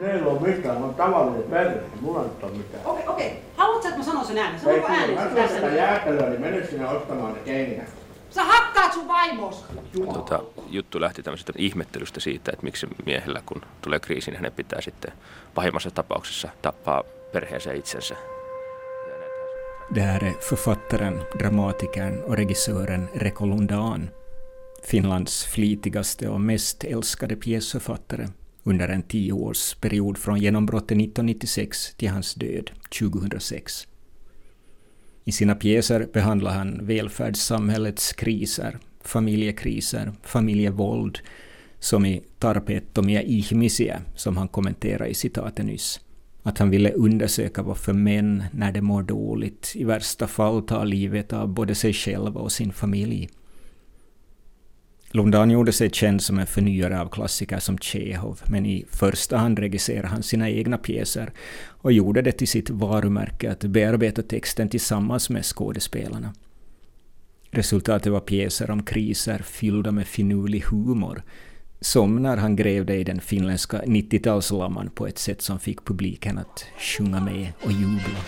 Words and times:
Meillä 0.00 0.30
on 0.32 0.42
mitään, 0.42 0.76
on 0.76 0.94
tavallinen 0.94 1.42
perhe, 1.42 1.80
mulla 2.00 2.22
nyt 2.22 2.42
on 2.44 2.56
mitään. 2.56 2.86
Okei, 2.86 3.08
okei. 3.08 3.42
Haluatko, 3.56 3.88
että 3.88 3.98
mä 3.98 4.04
sanon 4.04 4.24
sen 4.24 4.38
äänen? 4.38 4.60
Sanonko 4.60 4.86
kun 4.86 4.96
äänen 4.96 5.14
mä 5.14 5.22
sen 5.22 5.34
tässä? 5.34 5.54
sitä 5.54 5.68
jäätelöä, 5.68 6.28
niin 6.28 6.40
mene 6.40 6.66
sinne 6.66 6.88
ostamaan 6.88 7.34
ne 7.34 7.40
kengät. 7.44 7.88
Sä 8.30 8.44
hakkaat 8.44 8.92
sun 8.92 9.08
vaimos. 9.08 9.64
Tota, 10.12 10.42
juttu 10.70 11.00
lähti 11.00 11.22
tämmöisestä 11.22 11.52
ihmettelystä 11.56 12.20
siitä, 12.20 12.52
että 12.52 12.64
miksi 12.64 12.86
miehellä, 13.06 13.42
kun 13.46 13.62
tulee 13.82 14.00
kriisi, 14.00 14.30
niin 14.30 14.36
hänen 14.36 14.52
pitää 14.52 14.80
sitten 14.80 15.12
pahimmassa 15.54 15.90
tapauksessa 15.90 16.48
tappaa 16.62 17.02
perheensä 17.32 17.72
itsensä. 17.72 18.16
Det 19.94 20.00
här 20.00 20.24
är 20.24 20.34
författaren, 20.40 21.22
dramatikern 21.38 22.22
och 22.22 22.34
regissören 22.34 23.08
Reko 23.14 23.46
Lundan. 23.46 24.10
Finlands 24.82 25.46
flitigaste 25.46 26.28
och 26.28 26.40
mest 26.40 26.84
älskade 26.84 27.36
pjäsförfattare 27.36 28.28
under 28.68 28.88
en 28.88 29.02
tioårsperiod 29.02 30.18
från 30.18 30.40
genombrottet 30.40 30.90
1996 30.90 31.94
till 31.94 32.08
hans 32.08 32.34
död 32.34 32.70
2006. 32.98 33.86
I 35.24 35.32
sina 35.32 35.54
pjäser 35.54 36.08
behandlar 36.12 36.52
han 36.52 36.86
välfärdssamhällets 36.86 38.12
kriser, 38.12 38.78
familjekriser, 39.00 40.12
familjevåld, 40.22 41.18
som 41.78 42.06
i 42.06 42.22
Tarpeettomia 42.38 43.22
ihmisiä, 43.22 44.02
som 44.14 44.36
han 44.36 44.48
kommenterade 44.48 45.10
i 45.10 45.14
citatet 45.14 45.64
nyss. 45.64 46.00
Att 46.42 46.58
han 46.58 46.70
ville 46.70 46.92
undersöka 46.92 47.62
varför 47.62 47.92
män, 47.92 48.44
när 48.52 48.72
de 48.72 48.80
mår 48.80 49.02
dåligt, 49.02 49.72
i 49.74 49.84
värsta 49.84 50.26
fall 50.26 50.62
tar 50.62 50.84
livet 50.84 51.32
av 51.32 51.48
både 51.48 51.74
sig 51.74 51.92
själva 51.92 52.40
och 52.40 52.52
sin 52.52 52.72
familj. 52.72 53.28
Lundan 55.10 55.50
gjorde 55.50 55.72
sig 55.72 55.90
känd 55.90 56.22
som 56.22 56.38
en 56.38 56.46
förnyare 56.46 57.00
av 57.00 57.08
klassiker 57.08 57.58
som 57.58 57.78
Tjehov, 57.78 58.40
men 58.46 58.66
i 58.66 58.84
första 58.90 59.36
hand 59.36 59.58
regisserade 59.58 60.08
han 60.08 60.22
sina 60.22 60.50
egna 60.50 60.78
pjäser 60.78 61.32
och 61.66 61.92
gjorde 61.92 62.22
det 62.22 62.32
till 62.32 62.48
sitt 62.48 62.70
varumärke 62.70 63.52
att 63.52 63.64
bearbeta 63.64 64.22
texten 64.22 64.68
tillsammans 64.68 65.30
med 65.30 65.44
skådespelarna. 65.44 66.34
Resultatet 67.50 68.12
var 68.12 68.20
pjäser 68.20 68.70
om 68.70 68.82
kriser 68.82 69.38
fyllda 69.38 69.92
med 69.92 70.06
finurlig 70.06 70.60
humor, 70.60 71.22
som 71.80 72.22
när 72.22 72.36
han 72.36 72.56
grävde 72.56 72.96
i 72.96 73.04
den 73.04 73.20
finländska 73.20 73.82
90-talslamman 73.82 74.90
på 74.90 75.06
ett 75.06 75.18
sätt 75.18 75.42
som 75.42 75.58
fick 75.58 75.84
publiken 75.84 76.38
att 76.38 76.64
sjunga 76.78 77.20
med 77.20 77.52
och 77.62 77.72
jubla. 77.72 78.18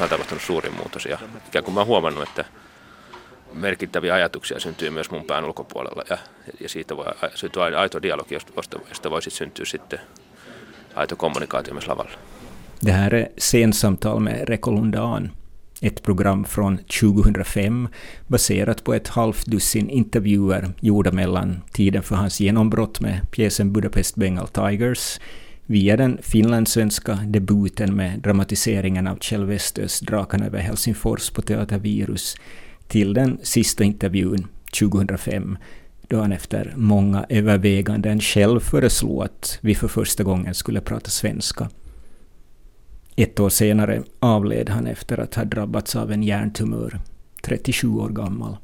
Minussa 0.00 0.14
on 0.14 0.18
tapahtunut 0.18 0.42
suuri 0.42 0.70
muutos 0.70 1.06
ja 1.06 1.18
ikään 1.48 1.64
kuin 1.64 1.74
mä 1.74 1.80
oon 1.80 1.86
huomannut, 1.86 2.28
että 2.28 2.44
merkittäviä 3.52 4.14
ajatuksia 4.14 4.60
syntyy 4.60 4.90
myös 4.90 5.10
mun 5.10 5.24
pään 5.24 5.44
ulkopuolella 5.44 6.02
ja, 6.10 6.18
ja 6.60 6.68
siitä 6.68 6.96
voi 6.96 7.04
syntyä 7.34 7.64
aito 7.64 8.02
dialogi, 8.02 8.34
josta, 8.34 8.78
josta 8.88 9.10
voi 9.10 9.22
sitten 9.22 9.38
syntyä 9.38 9.64
sitten 9.64 9.98
aito 10.94 11.16
kommunikaatio 11.16 11.74
myös 11.74 11.88
lavalla. 11.88 12.10
Det 12.86 12.92
här 12.92 13.14
är 13.14 13.26
Scensamtal 13.38 14.20
med 14.20 14.48
Reko 14.48 14.70
Lundan, 14.70 15.32
ett 15.82 16.02
program 16.02 16.44
från 16.44 16.78
2005 16.78 17.88
baserat 18.28 18.84
på 18.84 18.94
ett 18.94 19.08
halvt 19.08 19.46
dussin 19.46 19.90
intervjuer 19.90 20.72
gjorda 20.80 21.12
mellan 21.12 21.62
tiden 21.72 22.02
för 22.02 22.16
hans 22.16 22.40
genombrott 22.40 23.00
med 23.00 23.20
pjäsen 23.30 23.72
Budapest 23.72 24.16
Bengal 24.16 24.48
Tigers 24.48 25.20
via 25.70 25.96
den 25.96 26.18
finlandssvenska 26.22 27.18
debuten 27.26 27.96
med 27.96 28.20
dramatiseringen 28.20 29.06
av 29.06 29.16
Kjell 29.16 29.44
Westös 29.44 30.00
Drakarna 30.00 30.46
över 30.46 30.58
Helsingfors 30.58 31.30
på 31.30 31.42
Teater 31.42 31.78
Virus 31.78 32.36
till 32.88 33.14
den 33.14 33.38
sista 33.42 33.84
intervjun 33.84 34.46
2005 34.78 35.58
då 36.08 36.20
han 36.20 36.32
efter 36.32 36.74
många 36.76 37.26
överväganden 37.28 38.20
själv 38.20 38.60
föreslog 38.60 39.22
att 39.22 39.58
vi 39.60 39.74
för 39.74 39.88
första 39.88 40.22
gången 40.22 40.54
skulle 40.54 40.80
prata 40.80 41.10
svenska. 41.10 41.70
Ett 43.16 43.40
år 43.40 43.48
senare 43.48 44.02
avled 44.18 44.68
han 44.68 44.86
efter 44.86 45.20
att 45.20 45.34
ha 45.34 45.44
drabbats 45.44 45.96
av 45.96 46.12
en 46.12 46.22
hjärntumör, 46.22 47.00
37 47.42 47.88
år 47.88 48.08
gammal. 48.08 48.56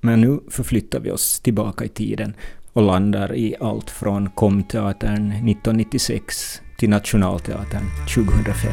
Men 0.00 0.20
nu 0.20 0.40
förflyttar 0.50 1.00
vi 1.00 1.10
oss 1.10 1.40
tillbaka 1.40 1.84
i 1.84 1.88
tiden 1.88 2.34
och 2.72 2.82
landar 2.82 3.34
i 3.34 3.54
allt 3.60 3.90
från 3.90 4.30
Komteatern 4.30 5.26
1996 5.26 6.62
till 6.78 6.90
Nationalteatern 6.90 7.84
2005. 8.14 8.72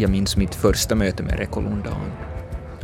Jag 0.00 0.10
minns 0.10 0.36
mitt 0.36 0.54
första 0.54 0.94
möte 0.94 1.22
med 1.22 1.38
Rekolundan. 1.38 2.17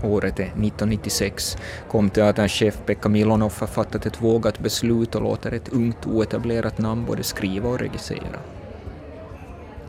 Året 0.04 0.38
är 0.38 0.44
1996. 0.44 1.56
Komteaterns 1.90 2.52
chef 2.52 2.78
Pekka 2.86 3.08
Milonov 3.08 3.52
har 3.60 3.66
fattat 3.66 4.06
ett 4.06 4.22
vågat 4.22 4.58
beslut 4.58 5.14
och 5.14 5.22
låter 5.22 5.52
ett 5.52 5.68
ungt 5.68 6.06
oetablerat 6.06 6.78
namn 6.78 7.04
både 7.04 7.22
skriva 7.22 7.68
och 7.68 7.78
regissera. 7.78 8.38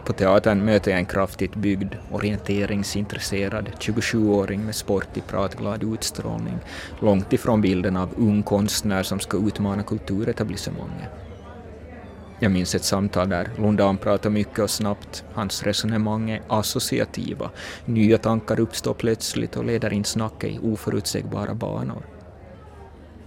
På 0.06 0.14
teatern 0.14 0.66
möter 0.66 0.92
jag 0.92 1.00
en 1.00 1.06
kraftigt 1.06 1.56
byggd, 1.56 1.96
orienteringsintresserad 2.12 3.72
27-åring 3.80 4.66
med 4.66 4.76
sportig, 4.76 5.24
pratglad 5.28 5.84
utstrålning, 5.84 6.58
långt 7.00 7.34
ifrån 7.34 7.62
bilden 7.62 7.98
av 7.98 8.10
ung 8.18 8.44
konstnär 8.44 9.04
som 9.04 9.20
ska 9.20 9.38
utmana 9.38 9.84
kulturetablissemanget. 9.84 11.25
Jag 12.40 12.52
minns 12.52 12.76
ett 12.76 12.84
samtal 12.84 13.30
där 13.30 13.50
Lundan 13.58 13.98
pratar 13.98 14.30
mycket 14.30 14.60
och 14.60 14.70
snabbt. 14.70 15.24
Hans 15.34 15.64
resonemang 15.64 16.30
är 16.30 16.42
associativa. 16.48 17.50
Nya 17.86 18.18
tankar 18.18 18.60
uppstår 18.60 18.94
plötsligt 18.94 19.58
och 19.58 19.66
leder 19.66 19.94
in 19.94 20.04
snacket 20.04 20.50
i 20.50 20.60
oförutsägbara 20.60 21.54
banor. 21.54 22.06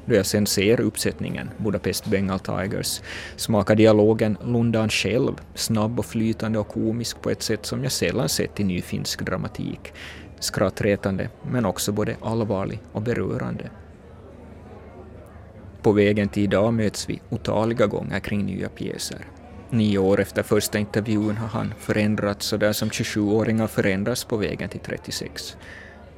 Då 0.07 0.15
jag 0.15 0.27
sen 0.27 0.47
ser 0.47 0.81
uppsättningen, 0.81 1.51
Budapest 1.57 2.07
Bengal 2.07 2.39
Tigers, 2.39 3.01
smakar 3.37 3.75
dialogen 3.75 4.39
Lundan 4.45 4.89
själv, 4.89 5.33
snabb 5.55 5.99
och 5.99 6.07
flytande 6.07 6.59
och 6.59 6.69
komisk 6.69 7.23
på 7.23 7.31
ett 7.31 7.43
sätt 7.43 7.67
som 7.67 7.83
jag 7.83 7.93
sällan 7.93 8.29
sett 8.29 8.61
i 8.61 8.65
ny 8.65 8.83
finsk 8.83 9.23
dramatik. 9.27 9.93
Skrattretande, 10.41 11.29
men 11.43 11.67
också 11.67 11.93
både 11.93 12.17
allvarlig 12.23 12.81
och 12.93 13.03
berörande. 13.03 13.71
På 15.89 15.93
vägen 15.93 16.29
till 16.29 16.43
idag 16.43 16.75
möts 16.75 17.11
vi 17.11 17.21
otaliga 17.31 17.87
gånger 17.87 18.21
kring 18.21 18.47
nya 18.47 18.69
pjäser. 18.69 19.27
Nio 19.71 19.99
år 19.99 20.21
efter 20.21 20.43
första 20.43 20.79
intervjun 20.79 21.37
har 21.37 21.49
han 21.49 21.75
förändrats 21.79 22.47
så 22.47 22.57
där 22.57 22.73
som 22.73 22.89
27-åringar 22.89 23.67
förändras 23.67 24.25
på 24.25 24.37
vägen 24.37 24.69
till 24.69 24.81
36. 24.81 25.57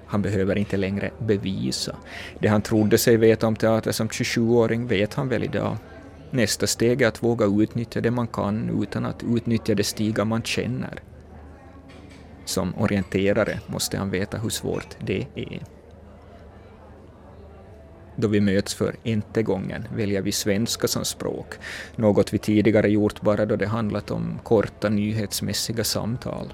Han 0.06 0.22
behöver 0.22 0.58
inte 0.58 0.76
längre 0.76 1.10
bevisa. 1.18 1.96
Det 2.38 2.48
han 2.48 2.62
trodde 2.62 2.98
sig 2.98 3.16
veta 3.16 3.46
om 3.46 3.56
teater 3.56 3.92
som 3.92 4.08
27-åring 4.08 4.86
vet 4.86 5.14
han 5.14 5.28
väl 5.28 5.44
idag. 5.44 5.76
Nästa 6.30 6.66
steg 6.66 7.02
är 7.02 7.08
att 7.08 7.22
våga 7.22 7.46
utnyttja 7.46 8.00
det 8.00 8.10
man 8.10 8.28
kan 8.28 8.82
utan 8.82 9.06
att 9.06 9.22
utnyttja 9.22 9.74
det 9.74 9.84
stigar 9.84 10.24
man 10.24 10.42
känner. 10.42 11.02
Som 12.44 12.74
orienterare 12.74 13.60
måste 13.66 13.98
han 13.98 14.10
veta 14.10 14.38
hur 14.38 14.50
svårt 14.50 14.96
det 15.06 15.26
är. 15.34 15.79
Då 18.20 18.28
vi 18.28 18.40
möts 18.40 18.74
för 18.74 18.96
inte 19.02 19.42
gången 19.42 19.84
väljer 19.96 20.22
vi 20.22 20.32
svenska 20.32 20.88
som 20.88 21.04
språk, 21.04 21.54
något 21.96 22.34
vi 22.34 22.38
tidigare 22.38 22.90
gjort 22.90 23.20
bara 23.20 23.46
då 23.46 23.56
det 23.56 23.66
handlat 23.66 24.10
om 24.10 24.38
korta 24.42 24.88
nyhetsmässiga 24.88 25.84
samtal. 25.84 26.52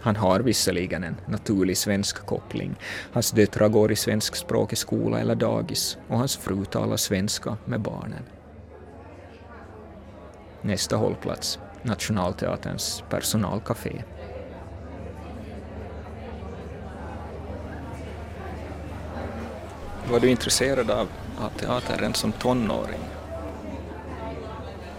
Han 0.00 0.16
har 0.16 0.40
visserligen 0.40 1.04
en 1.04 1.16
naturlig 1.26 1.76
svensk 1.76 2.26
koppling. 2.26 2.76
Hans 3.12 3.30
döttrar 3.30 3.68
går 3.68 3.92
i 3.92 3.96
svenskspråkig 3.96 4.78
skola 4.78 5.20
eller 5.20 5.34
dagis 5.34 5.98
och 6.08 6.18
hans 6.18 6.36
fru 6.36 6.64
talar 6.64 6.96
svenska 6.96 7.56
med 7.64 7.80
barnen. 7.80 8.22
Nästa 10.62 10.96
hållplats, 10.96 11.58
Nationalteaterns 11.82 13.04
personalkafé. 13.10 14.02
Var 20.10 20.20
du 20.20 20.30
intresserad 20.30 20.90
av, 20.90 21.08
av 21.38 21.50
teater 21.50 21.96
redan 21.96 22.14
som 22.14 22.32
tonåring? 22.32 23.00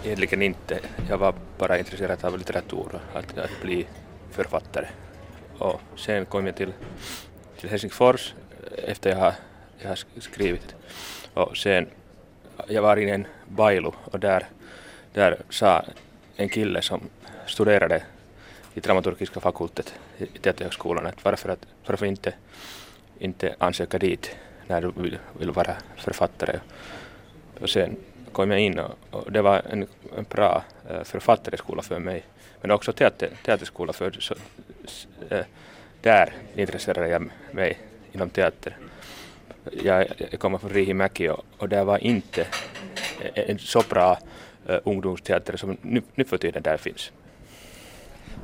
Egentligen 0.04 0.42
inte. 0.42 0.80
Jag 1.10 1.18
var 1.18 1.34
bara 1.58 1.80
intresserad 1.80 2.26
av 2.26 2.38
litteratur, 2.38 3.02
att, 3.14 3.38
att 3.38 3.62
bli 3.62 3.88
författare. 4.32 4.88
Och 5.58 5.82
sen 5.96 6.26
kom 6.26 6.46
jag 6.46 6.56
till, 6.56 6.74
till 7.60 7.70
Helsingfors 7.70 8.34
eh, 8.78 8.90
efter 8.92 9.10
jag 9.10 9.18
har, 9.18 9.34
jag 9.80 9.90
har 9.90 10.00
skrivit. 10.20 10.76
Och 11.34 11.58
sen, 11.58 11.88
eh, 12.58 12.64
jag 12.68 12.82
var 12.82 12.98
i 12.98 13.10
en 13.10 13.28
bailu 13.48 13.92
och 14.04 14.20
där, 14.20 14.46
där 15.14 15.42
sa 15.50 15.86
en 16.36 16.50
kille 16.50 16.82
som 16.82 17.02
studerade 17.48 18.04
i 18.74 18.80
dramaturgiska 18.80 19.40
fakultet 19.40 19.94
i 20.18 20.26
Teaterhögskolan 20.26 21.06
att 21.06 21.26
varför, 21.26 21.50
att, 21.50 21.66
varför 21.86 22.06
inte, 22.06 22.34
inte 23.20 23.56
ansöka 23.60 23.98
dit 23.98 24.36
när 24.72 24.82
du 24.82 24.92
vill, 25.02 25.18
vill 25.40 25.52
vara 25.52 25.76
författare. 25.98 26.60
Och 27.62 27.70
sen 27.70 27.96
kom 28.32 28.52
jag 28.52 28.60
in 28.60 28.80
och, 28.80 28.98
och 29.12 29.32
det 29.32 29.42
var 29.42 29.62
en, 29.70 29.88
en 30.18 30.26
bra 30.30 30.64
eh, 30.90 30.96
äh, 30.96 31.04
författareskola 31.04 31.82
för 31.82 32.00
mig. 32.00 32.24
Men 32.62 32.72
också 32.72 32.94
teater, 32.94 33.30
teaterskola 33.46 33.94
för 33.94 34.12
så, 34.12 34.36
äh, 35.30 35.46
där 36.02 36.34
intresserade 36.56 37.10
jag 37.10 37.32
mig 37.52 37.78
inom 38.12 38.30
teater. 38.30 38.78
Jag, 39.84 40.08
jag 40.32 40.40
kommer 40.40 40.58
från 40.58 40.70
Riihimäki 40.70 41.30
och, 41.30 41.46
och 41.58 41.70
det 41.70 41.84
var 41.84 41.98
inte 41.98 42.48
en 43.34 43.60
så 43.60 43.84
bra 43.90 44.18
äh, 44.68 44.78
ungdomsteater 44.84 45.58
som 45.58 45.78
nu, 45.82 46.02
nu 46.16 46.24
för 46.24 46.38
tiden 46.38 46.64
där 46.64 46.78
finns. 46.78 47.12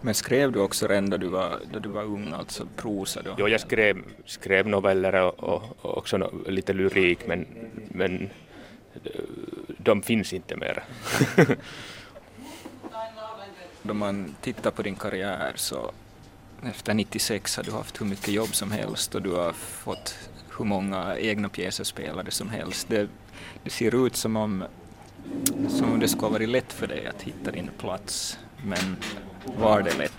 Men 0.01 0.13
skrev 0.13 0.51
du 0.51 0.60
också 0.60 0.88
redan 0.88 1.10
då 1.10 1.18
du 1.18 1.28
var, 1.28 1.60
då 1.74 1.80
du 1.80 1.89
var 1.89 2.04
ung, 2.04 2.34
alltså 2.34 2.68
prosa 2.75 3.22
då? 3.22 3.36
Jo, 3.38 3.48
jag 3.48 3.62
skrev, 3.62 3.98
skrev 4.25 4.68
noveller 4.68 5.16
och, 5.16 5.44
och, 5.44 5.63
och 5.81 5.98
också 5.98 6.18
no, 6.18 6.50
lite 6.50 6.74
lyrik, 6.74 7.28
men, 7.28 7.45
men 7.89 8.30
de 9.78 10.01
finns 10.01 10.34
inte 10.34 10.56
mer. 10.56 10.84
Då 13.81 13.94
man 13.94 14.36
tittar 14.42 14.72
på 14.72 14.81
din 14.81 14.95
karriär 14.95 15.51
så 15.56 15.92
efter 16.63 16.94
96 16.94 17.57
har 17.57 17.63
du 17.63 17.72
haft 17.72 18.01
hur 18.01 18.06
mycket 18.06 18.28
jobb 18.28 18.56
som 18.56 18.72
helst 18.72 19.16
och 19.16 19.22
du 19.22 19.31
har 19.31 19.54
fått 19.54 20.30
hur 20.57 20.66
många 20.66 21.18
egna 21.18 21.50
pjäser 21.50 21.83
spelade 21.83 22.31
som 22.31 22.50
helst. 22.50 22.88
Det, 22.90 23.07
det 23.63 23.69
ser 23.69 24.06
ut 24.06 24.16
som 24.16 24.36
om, 24.36 24.63
som 25.69 25.94
om 25.94 26.00
det 26.00 26.07
skulle 26.07 26.25
ha 26.25 26.30
varit 26.30 26.50
lätt 26.50 26.74
för 26.74 26.88
dig 26.88 27.07
att 27.07 27.22
hitta 27.22 27.51
din 27.51 27.69
plats, 27.78 28.40
men 28.63 28.98
var 29.56 29.82
det 29.82 29.98
lätt? 29.98 30.14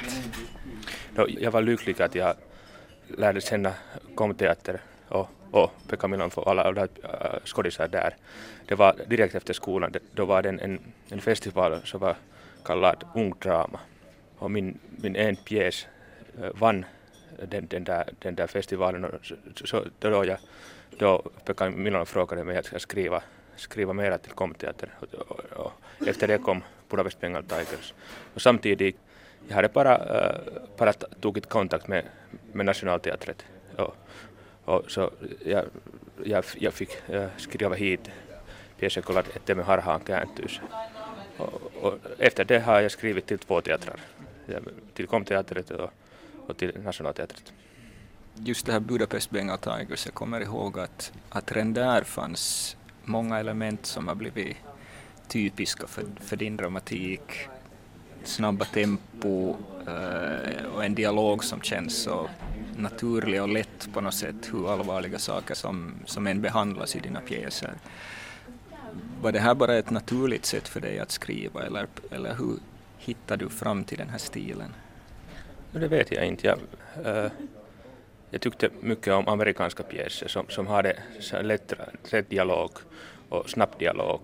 Jag 1.41 1.51
var 1.51 1.63
lycklig 1.63 2.03
att 2.03 2.15
jag 2.15 2.37
lärde 3.09 3.41
känna 3.41 3.73
komteater 4.15 4.81
och, 5.09 5.29
och 5.51 5.71
Pekka 5.89 6.09
Milan 6.09 6.31
för 6.31 6.49
alla, 6.51 6.63
alla 6.63 6.83
äh, 6.83 6.89
skådisar 7.45 7.89
där. 7.89 8.17
Det 8.67 8.75
var 8.75 8.97
direkt 9.07 9.35
efter 9.35 9.55
skolan, 9.55 9.93
då 10.15 10.25
var 10.25 10.43
det 10.43 10.49
en, 10.49 10.81
en 11.09 11.21
festival 11.21 11.81
som 11.85 12.01
var 12.01 12.17
kallad 12.65 13.05
Ung 13.15 13.35
Drama. 13.39 13.81
Och 14.39 14.51
min, 14.51 14.79
min 14.91 15.17
en 15.17 15.37
pjäs 15.37 15.87
äh, 16.43 16.51
vann 16.55 16.85
den, 17.49 17.67
den, 17.67 17.85
där, 17.85 18.09
den 18.19 18.35
där 18.35 18.47
festivalen 18.47 19.05
och 19.05 19.11
så, 19.23 19.35
så, 19.67 19.85
då, 19.99 20.25
jag, 20.25 20.39
då 20.99 21.23
Pekka 21.45 21.71
Milan 21.71 22.07
frågade 22.07 22.45
mig 22.45 22.57
att 22.57 22.73
jag 22.73 22.81
skriva, 22.81 23.23
skriva 23.57 23.93
mera 23.93 24.19
till 24.19 24.33
komteater 24.33 24.95
och, 25.01 25.15
och, 25.15 25.41
och 25.65 25.73
efter 26.09 26.29
det 26.29 26.39
kom 26.39 26.63
Budapest 26.89 27.21
Bengal 27.21 27.43
Tigers. 27.43 27.95
Och 28.35 28.43
samtidigt 28.43 28.97
jag 29.49 29.55
hade 29.55 29.69
bara, 29.69 29.97
eh, 29.97 30.41
bara 30.77 30.93
tagit 30.93 31.49
kontakt 31.49 31.89
med, 31.89 32.05
med 32.53 32.67
Nationalteatret. 32.67 33.45
Och, 33.77 33.97
och 34.65 34.91
så 34.91 35.11
jag, 35.45 35.65
jag, 36.25 36.45
jag 36.59 36.75
fick 36.75 37.09
eh, 37.09 37.29
skriva 37.37 37.75
hit 37.75 38.11
pjäsen 38.79 39.03
kallad 39.03 39.25
Ette 39.37 39.55
med 39.55 39.65
harhaan 39.65 40.00
kääntyys. 40.06 40.61
Och, 41.39 41.62
och 41.83 41.95
efter 42.19 42.45
det 42.45 42.59
har 42.59 42.81
jag 42.81 42.91
skrivit 42.91 43.27
till 43.27 43.39
två 43.39 43.61
teatrar. 43.61 44.00
Till 44.95 45.06
Komteatret 45.06 45.71
och, 45.71 45.91
och 46.47 46.56
till 46.56 46.81
Nationalteatret. 46.85 47.53
Just 48.35 48.67
det 48.67 48.73
här 48.73 48.81
Budapest 48.81 49.31
Bengal 49.31 49.59
Tigers, 49.59 50.06
jag 50.06 50.15
kommer 50.15 50.41
ihåg 50.41 50.79
att, 50.79 51.12
att 51.29 51.53
redan 51.53 51.75
där 51.75 52.03
fanns 52.03 52.77
många 53.05 53.39
element 53.39 53.87
som 53.87 54.09
har 54.09 54.15
blivit 54.15 54.56
typiska 55.29 55.87
för, 55.87 56.05
för 56.21 56.37
din 56.37 56.56
dramatik 56.56 57.49
snabba 58.25 58.65
tempo 58.65 59.56
eh, 59.87 60.65
och 60.75 60.85
en 60.85 60.94
dialog 60.94 61.44
som 61.44 61.61
känns 61.61 62.03
så 62.03 62.29
naturlig 62.76 63.43
och 63.43 63.49
lätt 63.49 63.88
på 63.93 64.00
något 64.00 64.15
sätt, 64.15 64.50
hur 64.53 64.73
allvarliga 64.73 65.19
saker 65.19 65.55
som, 65.55 65.94
som 66.05 66.26
än 66.26 66.41
behandlas 66.41 66.97
i 66.97 67.00
dina 67.00 67.20
pjäser. 67.20 67.73
Var 69.20 69.32
det 69.32 69.38
här 69.38 69.55
bara 69.55 69.75
ett 69.75 69.91
naturligt 69.91 70.47
sätt 70.47 70.69
för 70.69 70.81
dig 70.81 70.99
att 70.99 71.11
skriva 71.11 71.62
eller, 71.62 71.87
eller 72.11 72.35
hur 72.35 72.59
hittade 72.99 73.44
du 73.44 73.50
fram 73.50 73.85
till 73.85 73.99
den 73.99 74.09
här 74.09 74.19
stilen? 74.19 74.75
Det 75.73 75.88
vet 75.88 76.12
jag 76.12 76.26
inte. 76.26 76.47
Jag, 76.47 76.59
äh, 77.17 77.31
jag 78.31 78.41
tyckte 78.41 78.71
mycket 78.81 79.14
om 79.14 79.29
amerikanska 79.29 79.82
pjäser 79.82 80.29
som, 80.29 80.47
som 80.49 80.67
hade 80.67 80.97
lätt, 81.43 81.73
lätt 82.11 82.31
dialog 82.31 82.71
och 83.29 83.50
snabb 83.50 83.79
dialog. 83.79 84.21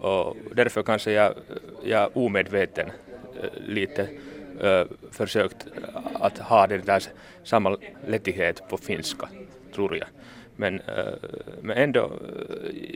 Och 0.00 0.36
därför 0.54 0.82
kanske 0.82 1.12
jag, 1.12 1.34
jag 1.84 2.16
omedveten 2.16 2.90
lite 3.66 4.08
försökt 5.10 5.66
att 6.14 6.38
ha 6.38 6.66
den 6.66 6.84
där 6.84 7.02
samma 7.44 7.78
lättighet 8.06 8.68
på 8.68 8.76
finska, 8.76 9.28
tror 9.74 9.96
jag. 9.96 10.08
Men, 10.56 10.80
men 11.60 11.76
ändå, 11.76 12.12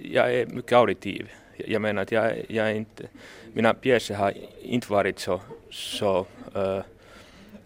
jag 0.03 0.35
är 0.35 0.47
mycket 0.47 0.73
auditiv. 0.73 1.31
Jag 1.57 1.83
menar 1.83 2.03
att 2.03 2.13
jag, 2.13 2.33
jag 2.49 2.71
är 2.71 2.75
inte, 2.75 3.05
mina 3.53 3.75
pjäser 3.75 4.15
har 4.15 4.35
inte 4.63 4.93
varit 4.93 5.19
så, 5.19 5.41
så 5.71 6.27
uh, 6.57 6.83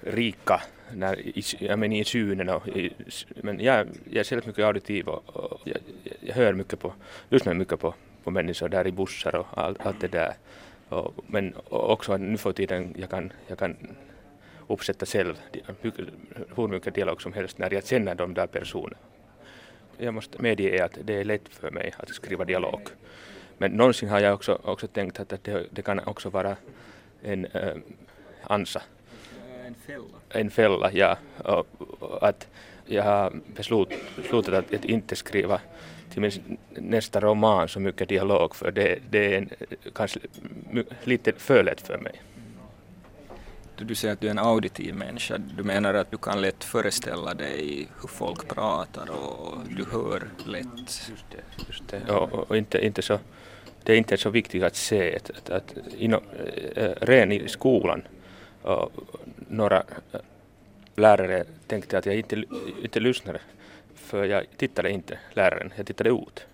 rika 0.00 0.61
när, 0.93 1.19
i, 1.20 1.43
jag 1.59 1.79
menar, 1.79 1.97
i 1.97 2.05
synen. 2.05 2.49
Och 2.49 2.69
i, 2.69 2.93
men 3.43 3.61
jag, 3.61 3.88
jag 4.11 4.20
är 4.20 4.25
själv 4.25 4.47
mycket 4.47 4.65
auditiv 4.65 5.09
och, 5.09 5.37
och 5.37 5.61
jag, 5.65 5.79
jag, 6.20 6.35
hör 6.35 6.53
mycket 6.53 6.79
på, 6.79 6.93
lyssnar 7.29 7.55
mycket 7.55 7.81
på, 7.81 7.94
på 8.25 8.31
människor 8.31 8.69
där 8.69 8.87
i 8.87 8.93
bussar 8.93 9.35
och 9.35 9.47
allt, 9.55 9.87
allt 9.87 10.00
det 10.00 10.09
där. 10.09 10.35
Och, 10.88 11.14
men 11.26 11.54
också 11.69 12.16
nu 12.16 12.36
för 12.36 12.52
tiden 12.52 12.94
jag 12.98 13.10
kan, 13.10 13.32
jag 13.46 13.58
kan 13.58 13.76
uppsätta 14.66 15.06
själv 15.06 15.34
hur 16.56 16.69
mycket 16.69 16.94
dialog 16.94 17.22
som 17.22 17.32
helst 17.32 17.58
när 17.58 17.75
jag 17.75 17.86
känner 17.86 18.14
de 18.14 18.34
där 18.34 18.46
personerna. 18.46 18.96
Jag 19.98 20.14
måste 20.14 20.42
medge 20.42 20.84
att 20.84 20.98
det 21.04 21.14
är 21.14 21.25
lätt 21.25 21.48
för 21.48 21.70
mig 21.70 21.94
att 21.96 22.08
skriva 22.08 22.44
dialog. 22.44 22.81
Men 23.58 23.70
någonsin 23.70 24.08
har 24.08 24.20
jag 24.20 24.34
också, 24.34 24.58
också 24.64 24.86
tänkt 24.86 25.20
att 25.20 25.44
det, 25.44 25.66
det 25.70 25.82
kan 25.82 26.00
också 26.00 26.31
vara 26.31 26.56
en 27.22 27.46
äh, 27.46 27.75
ansa. 28.42 28.82
En 29.67 29.74
fälla? 29.74 30.19
En 30.29 30.50
fälla, 30.50 30.93
ja. 30.93 31.17
Och, 31.44 31.67
och 31.98 32.29
att 32.29 32.48
jag 32.86 33.03
har 33.03 33.32
beslutat 33.56 34.55
att, 34.55 34.74
att 34.74 34.84
inte 34.84 35.17
skriva 35.17 35.60
till 36.15 36.23
min 36.23 36.59
nästa 36.71 37.21
roman 37.21 37.69
så 37.69 37.81
mycket 37.81 38.09
dialog 38.09 38.55
för 38.55 38.71
det, 38.71 38.99
det 39.11 39.35
är 39.35 39.39
en, 39.39 39.51
kanske 39.94 40.21
lite 41.05 41.33
för 41.33 41.65
lätt 41.65 41.81
för 41.81 41.99
mig. 41.99 42.23
Du 43.77 43.94
säger 43.94 44.15
att 44.15 44.21
du 44.21 44.27
är 44.27 44.31
en 44.31 44.39
auditiv 44.39 44.94
människa. 44.94 45.39
Du 45.39 45.63
menar 45.63 45.94
att 45.94 46.11
du 46.11 46.17
kan 46.17 46.41
lätt 46.41 46.65
föreställa 46.65 47.35
dig 47.35 47.89
hur 48.01 48.09
folk 48.09 48.49
pratar 48.49 49.11
och 49.11 49.59
du 49.77 49.85
hör 49.85 50.23
lätt? 50.47 51.09
Just 51.11 51.25
det. 51.31 51.65
Just 51.69 51.89
det. 51.89 52.13
Och, 52.13 52.51
och, 52.51 52.56
inte, 52.56 52.87
inte 52.87 53.03
så, 53.03 53.19
det 53.83 53.93
är 53.93 53.97
inte 53.97 54.17
så 54.17 54.31
viktigt 54.31 54.63
att 54.63 54.77
se 54.77 55.17
att, 55.17 55.31
att, 55.31 55.51
att 55.51 55.75
inom, 55.99 56.21
äh, 56.77 56.91
redan 57.01 57.33
i 57.33 57.49
skolan 57.49 58.03
och 58.63 58.93
några 59.49 59.83
lärare 60.97 61.44
tänkte 61.67 61.99
att 61.99 62.06
jag 62.06 62.15
inte, 62.15 62.44
inte 62.83 63.01
lyssnade 63.01 63.41
för 64.15 64.25
jag 64.25 64.47
tittade 64.56 64.91
inte 64.91 65.19
läraren, 65.33 65.73
jag 65.77 65.87
tittade 65.87 66.11
ut. 66.11 66.47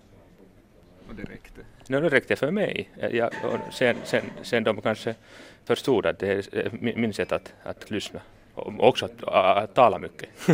Och 1.07 1.15
det 1.15 1.23
räckte? 1.23 1.61
No, 1.87 1.99
det 2.01 2.09
räckte 2.09 2.35
för 2.35 2.51
mig. 2.51 2.89
Jag, 3.11 3.31
sen, 3.71 3.97
sen, 4.03 4.23
sen 4.41 4.63
de 4.63 4.81
kanske 4.81 5.15
förstod 5.65 6.05
att 6.05 6.19
det 6.19 6.53
är 6.53 6.71
min 6.95 7.13
sätt 7.13 7.31
att, 7.31 7.53
att 7.63 7.91
lyssna 7.91 8.21
och 8.53 8.87
också 8.87 9.05
att, 9.05 9.23
att 9.23 9.73
tala 9.73 9.99
mycket. 9.99 10.29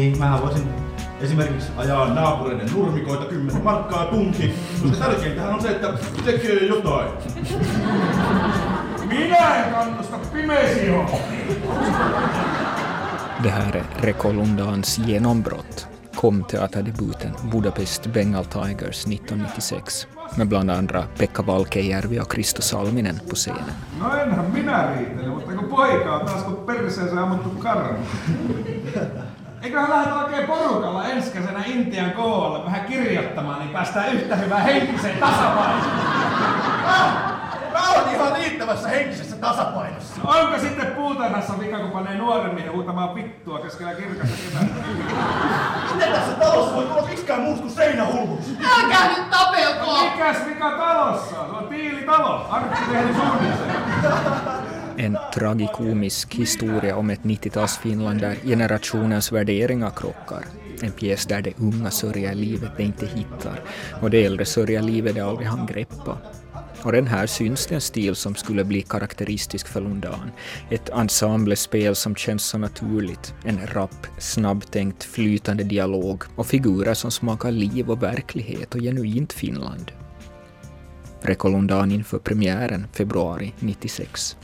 Niin, 0.00 0.18
mä 0.18 0.38
voisin 0.42 0.68
esimerkiksi 1.20 1.72
ajaa 1.76 2.14
naapureiden 2.14 2.72
nurmikoita 2.72 3.24
10 3.24 3.62
markkaa 3.62 4.04
tunti, 4.04 4.54
koska 4.82 4.96
tärkeintähän 4.96 5.54
on 5.54 5.62
se, 5.62 5.68
että 5.68 5.92
tekee 6.24 6.66
jotain. 6.66 7.08
Minä 9.08 9.64
en 9.64 9.74
kannusta 9.74 10.16
pimeisiin 10.32 10.94
Det 13.42 13.50
här 13.50 13.76
är 13.76 13.84
Reko 14.00 14.32
Lundans 14.32 15.00
genombrott, 15.06 15.88
kom 16.16 16.44
teaterdebuten 16.44 17.30
Budapest 17.50 18.06
Bengal 18.06 18.44
Tigers 18.44 19.06
1996. 19.06 20.08
med 20.36 20.48
bland 20.48 20.70
andra 20.70 21.04
Pekka 21.18 21.42
Valkejärvi 21.42 22.20
och 22.20 22.30
Kristo 22.30 22.62
Salminen 22.62 23.20
på 23.30 23.36
scenen. 23.36 23.74
No 24.00 24.16
enhän 24.16 24.50
minä 24.52 24.94
riitele, 24.96 25.28
mutta 25.28 25.52
kun 25.52 25.68
poika 25.68 26.16
on 26.16 26.26
taas 26.26 26.42
kun 26.42 26.56
perseensä 26.66 27.20
ammuttu 27.22 27.50
karnu. 27.50 27.98
Eiköhän 29.70 29.90
lähdetä 29.90 30.16
oikein 30.16 30.46
porukalla 30.46 31.04
ensi 31.04 31.30
kesänä 31.30 31.62
Intian 31.66 32.10
koolle 32.10 32.64
vähän 32.64 32.84
kirjoittamaan, 32.84 33.58
niin 33.58 33.70
päästään 33.70 34.12
yhtä 34.12 34.36
hyvää 34.36 34.58
henkiseen 34.58 35.18
tasapainoon. 35.18 35.90
Mä 37.72 37.90
oon 37.90 38.14
ihan 38.14 38.32
riittävässä 38.32 38.88
henkisessä 38.88 39.36
tasapainossa. 39.36 40.20
Onko 40.24 40.58
sitten 40.58 40.86
puutarhassa 40.86 41.58
vika, 41.58 41.78
kun 41.78 41.90
panee 41.90 42.14
nuoren 42.14 42.54
miehen 42.54 42.72
huutamaan 42.72 43.14
vittua 43.14 43.58
keskellä 43.58 43.94
kirkasta 43.94 44.36
kevättä? 44.36 44.82
Miten 45.94 46.12
tässä 46.12 46.32
talossa 46.32 46.74
voi 46.74 46.84
tulla 46.84 47.06
miksikään 47.06 47.40
muuta 47.40 47.60
kuin 47.60 47.72
seinähulluus? 47.72 48.44
Älkää 48.78 49.08
nyt 49.08 49.30
tapelko! 49.30 49.98
Mikäs 50.04 50.36
vika 50.46 50.70
talossa 50.70 51.40
on? 51.40 51.50
Se 51.50 51.56
on 51.56 51.68
tiilitalo. 51.68 52.46
Arkkitehdin 52.50 53.14
suunnitelma. 53.14 54.59
En 55.02 55.16
tragikomisk 55.34 56.34
historia 56.34 56.96
om 56.96 57.10
ett 57.10 57.22
90-tals 57.22 57.78
Finland 57.78 58.20
där 58.20 58.34
generationens 58.44 59.32
värderingar 59.32 59.90
krockar. 59.90 60.44
En 60.82 60.92
pjäs 60.92 61.26
där 61.26 61.42
de 61.42 61.54
unga 61.58 61.90
sörjer 61.90 62.34
livet 62.34 62.70
de 62.76 62.82
inte 62.82 63.06
hittar 63.06 63.60
och 64.02 64.10
de 64.10 64.24
äldre 64.24 64.44
sörjer 64.44 64.82
livet 64.82 65.14
de 65.14 65.20
aldrig 65.20 65.48
hann 65.48 65.66
greppa. 65.66 66.18
Och 66.82 66.92
den 66.92 67.06
här 67.06 67.26
syns 67.26 67.66
det 67.66 67.74
en 67.74 67.80
stil 67.80 68.14
som 68.14 68.34
skulle 68.34 68.64
bli 68.64 68.82
karaktäristisk 68.82 69.68
för 69.68 69.80
Lundan. 69.80 70.30
Ett 70.70 70.88
ensemblespel 70.88 71.94
som 71.94 72.16
känns 72.16 72.44
så 72.44 72.58
naturligt. 72.58 73.34
En 73.44 73.66
rapp, 73.66 74.06
snabbtänkt, 74.18 75.04
flytande 75.04 75.64
dialog 75.64 76.22
och 76.36 76.46
figurer 76.46 76.94
som 76.94 77.10
smakar 77.10 77.50
liv 77.50 77.90
och 77.90 78.02
verklighet 78.02 78.74
och 78.74 78.80
genuint 78.80 79.32
Finland. 79.32 79.92
Rekolundan 81.22 81.90
inför 81.92 82.18
premiären 82.18 82.86
februari 82.92 83.54
96. 83.58 84.36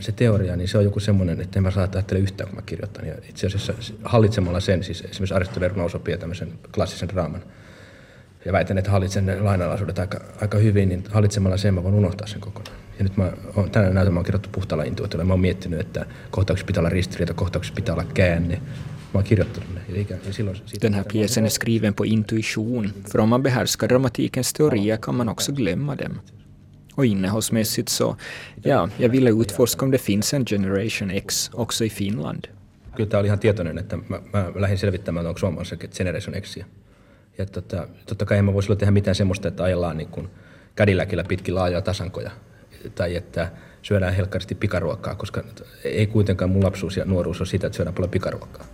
se 0.00 0.12
teoria, 0.12 0.56
niin 0.56 0.68
se 0.68 0.78
on 0.78 0.84
joku 0.84 1.00
semmoinen, 1.00 1.40
että 1.40 1.58
en 1.58 1.62
mä 1.62 1.70
saa 1.70 1.88
ajattele 1.92 2.20
yhtään, 2.20 2.48
kun 2.48 2.56
mä 2.56 2.62
kirjoitan. 2.62 3.06
Ja 3.06 3.14
itse 3.28 3.46
asiassa 3.46 3.72
hallitsemalla 4.04 4.60
sen, 4.60 4.84
siis 4.84 5.00
esimerkiksi 5.00 5.34
Aristoteles 5.34 5.72
Runo 5.72 5.88
sopii 5.88 6.18
tämmöisen 6.18 6.52
klassisen 6.74 7.08
draaman, 7.08 7.42
ja 8.44 8.52
väitän, 8.52 8.78
että 8.78 8.90
hallitsen 8.90 9.26
ne 9.26 9.40
lainalaisuudet 9.40 9.98
aika, 9.98 10.20
aika 10.40 10.58
hyvin, 10.58 10.88
niin 10.88 11.04
hallitsemalla 11.10 11.56
sen 11.56 11.74
mä 11.74 11.82
voin 11.82 11.94
unohtaa 11.94 12.26
sen 12.26 12.40
kokonaan. 12.40 12.76
Ja 12.98 13.04
nyt 13.04 13.16
mä 13.16 13.32
oon, 13.56 13.70
tänään 13.70 13.94
näytön 13.94 14.14
mä 14.14 14.18
oon 14.18 14.24
kirjoittu 14.24 14.48
puhtaalla 14.52 14.84
intuitiolla. 14.84 15.24
Mä 15.24 15.32
oon 15.32 15.40
miettinyt, 15.40 15.80
että 15.80 16.06
kohtauksessa 16.30 16.66
pitää 16.66 16.80
olla 16.80 16.90
ristiriita, 16.90 17.34
kohtauksessa 17.34 17.74
pitää 17.74 17.94
olla 17.94 18.04
käänne. 18.14 18.56
Mä 19.14 19.18
oon 19.18 19.24
kirjoittanut 19.24 19.74
ne. 19.74 20.00
Ikään, 20.00 20.20
ja 20.26 20.32
silloin, 20.32 20.56
Den 20.82 20.94
här 20.94 21.04
pjäsen 21.12 21.44
är 21.44 21.50
skriven 21.50 21.94
på 21.94 22.04
intuition, 22.04 22.92
för 23.12 23.20
om 23.20 23.28
man 23.28 23.42
behärskar 23.42 23.88
dramatikens 23.88 24.52
teorier 24.52 24.98
kan 24.98 25.14
man 25.14 25.28
också 25.28 25.52
glömma 25.52 25.98
dem. 25.98 26.20
Och 26.96 27.04
innehållsmässigt 27.04 27.88
så, 27.88 28.16
ja, 28.64 28.88
jag 28.98 29.08
ville 29.08 29.30
utforska 29.30 29.84
om 29.84 29.90
det 29.90 29.98
finns 29.98 30.34
en 30.34 30.44
Generation 30.44 31.10
X 31.26 31.50
också 31.54 31.84
i 31.84 31.90
Finland. 31.90 32.44
Kyllä 32.96 33.10
tämä 33.10 33.18
oli 33.18 33.26
ihan 33.26 33.38
tietoinen, 33.38 33.78
että 33.78 33.96
mä, 33.96 34.20
mä 34.32 34.52
lähdin 34.54 34.78
selvittämään, 34.78 35.26
onko 35.26 35.38
Suomessa 35.38 35.76
Generation 35.76 36.42
Xia. 36.42 36.66
Ja 37.38 37.46
tota, 37.46 37.88
totta 38.06 38.24
kai 38.24 38.38
en 38.38 38.44
mä 38.44 38.54
voi 38.54 38.62
tehdä 38.78 38.90
mitään 38.90 39.14
semmoista, 39.14 39.48
että 39.48 39.64
ajellaan 39.64 39.96
niin 39.96 40.28
kädilläkillä 40.74 41.24
pitkin 41.24 41.54
laajaa 41.54 41.82
tasankoja. 41.82 42.30
Tai 42.94 43.16
että 43.16 43.50
syödään 43.82 44.14
helkkaristi 44.14 44.54
pikaruokaa, 44.54 45.14
koska 45.14 45.44
ei 45.84 46.06
kuitenkaan 46.06 46.50
mun 46.50 46.64
lapsuus 46.64 46.96
ja 46.96 47.04
nuoruus 47.04 47.40
ole 47.40 47.48
sitä, 47.48 47.66
että 47.66 47.76
syödään 47.76 47.94
paljon 47.94 48.10
pikaruokaa. 48.10 48.64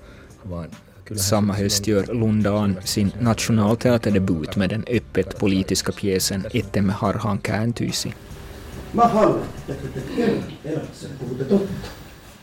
Vaan 0.51 0.71
Samma 1.17 1.53
höst 1.53 1.87
gör 1.87 2.07
Lundan 2.09 2.77
sin 2.85 3.13
nationalteaterdebut 3.21 4.57
med 4.57 4.71
den 4.71 4.85
öppet 4.97 5.39
politiska 5.39 5.93
pjäsen 5.93 6.47
Ettemme 6.55 6.93
harhaan 6.93 7.39
kääntyisi. 7.39 8.15
Mä 8.95 9.09
haluan, 9.09 9.43
että 9.69 9.89
te 10.63 11.09
puhutte 11.19 11.45
totta. 11.45 11.89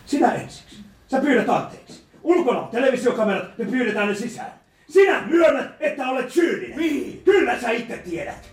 Sinä 0.05 0.33
ensiksi. 0.33 0.75
Sä 1.11 1.21
pyydät 1.21 1.49
anteeksi. 1.49 2.03
Ulkona 2.23 2.59
on 2.59 2.67
televisiokamerat, 2.67 3.57
me 3.57 3.65
pyydetään 3.65 4.07
ne 4.07 4.15
sisään. 4.15 4.51
Sinä 4.89 5.27
myönnät, 5.27 5.75
että 5.79 6.09
olet 6.09 6.31
syyllinen. 6.31 6.77
Niin. 6.77 7.21
Kyllä 7.25 7.61
sä 7.61 7.71
itse 7.71 7.97
tiedät. 7.97 8.49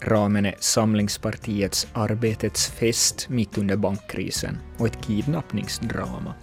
Ramen 0.00 0.46
är 0.46 0.54
Samlingspartiets 0.60 1.88
Arbetets 1.94 2.72
fest 2.72 3.26
mitt 3.28 3.58
under 3.58 3.76
bankkrisen 3.76 4.58
och 4.78 4.86
ett 4.86 4.96
kidnappningsdrama. 4.96 6.34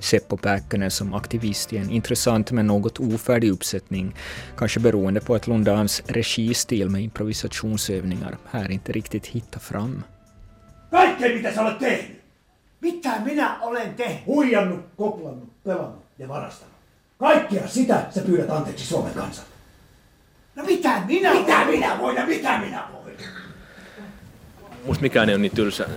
Seppo 0.00 0.36
Pääkkönen 0.36 0.90
som 0.90 1.14
aktivist 1.14 1.72
i 1.72 1.76
en 1.76 1.90
intressant 1.90 2.50
men 2.50 2.66
något 2.66 2.98
ofärdig 2.98 3.52
uppsättning, 3.52 4.14
kanske 4.56 4.80
beroende 4.80 5.20
på 5.20 5.34
att 5.34 5.46
Lundans 5.46 6.02
registil 6.06 6.88
med 6.88 7.02
improvisationsövningar 7.02 8.38
här 8.50 8.70
inte 8.70 8.92
riktigt 8.92 9.26
hittar 9.26 9.60
fram. 9.60 10.02
Kaikkea 10.90 11.34
mitä 11.36 11.54
sä 11.54 11.62
olet 11.62 11.78
tehnyt. 11.78 12.20
Mitä 12.80 13.20
minä 13.24 13.60
olen 13.60 13.94
tehnyt? 13.94 14.26
Huijannut, 14.26 14.80
koplannut, 14.96 15.62
pelannut 15.64 16.04
ja 16.18 16.28
varastanut. 16.28 16.74
Kaikkea 17.18 17.68
sitä 17.68 18.06
sä 18.14 18.20
pyydät 18.20 18.50
anteeksi 18.50 18.86
Suomen 18.86 19.14
kansalta. 19.14 19.50
No 20.56 20.64
mitä 20.64 21.02
minä 21.06 21.34
Mitä 21.34 21.64
minä 21.64 21.98
voin 21.98 22.16
ja 22.16 22.26
mitä 22.26 22.58
minä 22.58 22.84
voin? 22.92 23.16
Musta 24.86 25.02
mikään 25.02 25.28
ei 25.28 25.34
ole 25.34 25.42
niin 25.42 25.56
tylsä, 25.56 25.88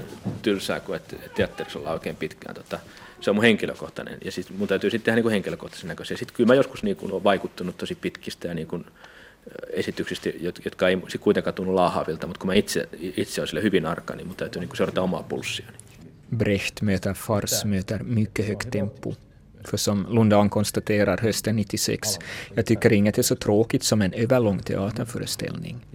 tylsää 0.41 0.79
kuin 0.79 0.95
että 0.95 1.15
teatterissa 1.35 1.79
ollaan 1.79 1.93
oikein 1.93 2.15
pitkään. 2.15 2.55
Tota, 2.55 2.79
se 3.23 3.29
on 3.29 3.35
mun 3.35 3.43
henkilökohtainen 3.43 4.17
ja 4.25 4.31
sit 4.31 4.49
mun 4.57 4.67
täytyy 4.67 4.89
sitten 4.89 5.05
tehdä 5.05 5.15
niin 5.15 5.23
kuin 5.23 5.33
henkilökohtaisen 5.33 5.87
näköisiä. 5.87 6.17
Sitten 6.17 6.35
kyllä 6.35 6.47
mä 6.47 6.55
joskus 6.55 6.83
niin 6.83 6.95
kuin 6.95 7.11
olen 7.11 7.23
vaikuttunut 7.23 7.77
tosi 7.77 7.95
pitkistä 7.95 8.47
ja 8.47 8.53
niin 8.53 8.67
kuin, 8.67 8.85
esityksistä, 9.69 10.29
jot- 10.29 10.61
jotka 10.65 10.89
ei 10.89 10.97
sit 11.07 11.21
kuitenkaan 11.21 11.53
tunnu 11.53 11.75
laahavilta, 11.75 12.27
mutta 12.27 12.39
kun 12.39 12.47
mä 12.47 12.53
itse, 12.53 12.89
itse 12.99 13.41
olen 13.41 13.47
sille 13.47 13.63
hyvin 13.63 13.85
arka, 13.85 14.15
niin 14.15 14.27
mun 14.27 14.35
täytyy 14.35 14.59
niin 14.59 14.69
kuin 14.69 14.77
seurata 14.77 15.01
omaa 15.01 15.23
pulssia. 15.23 15.65
Brecht 16.37 16.81
möter 16.81 17.13
fars 17.13 17.65
möter 17.65 18.03
mycket 18.03 18.47
högt 18.47 18.69
tempo. 18.71 19.13
För 19.67 19.77
som 19.77 20.05
Lundan 20.09 20.49
konstaterar 20.49 21.17
hösten 21.21 21.55
96, 21.55 22.19
jag 22.55 22.65
tycker 22.65 22.93
inget 22.93 23.17
är 23.17 23.21
så 23.21 23.35
tråkigt 23.35 23.83
som 23.83 24.01
en 24.01 24.13
överlång 24.13 24.59
teaterföreställning. 24.59 25.85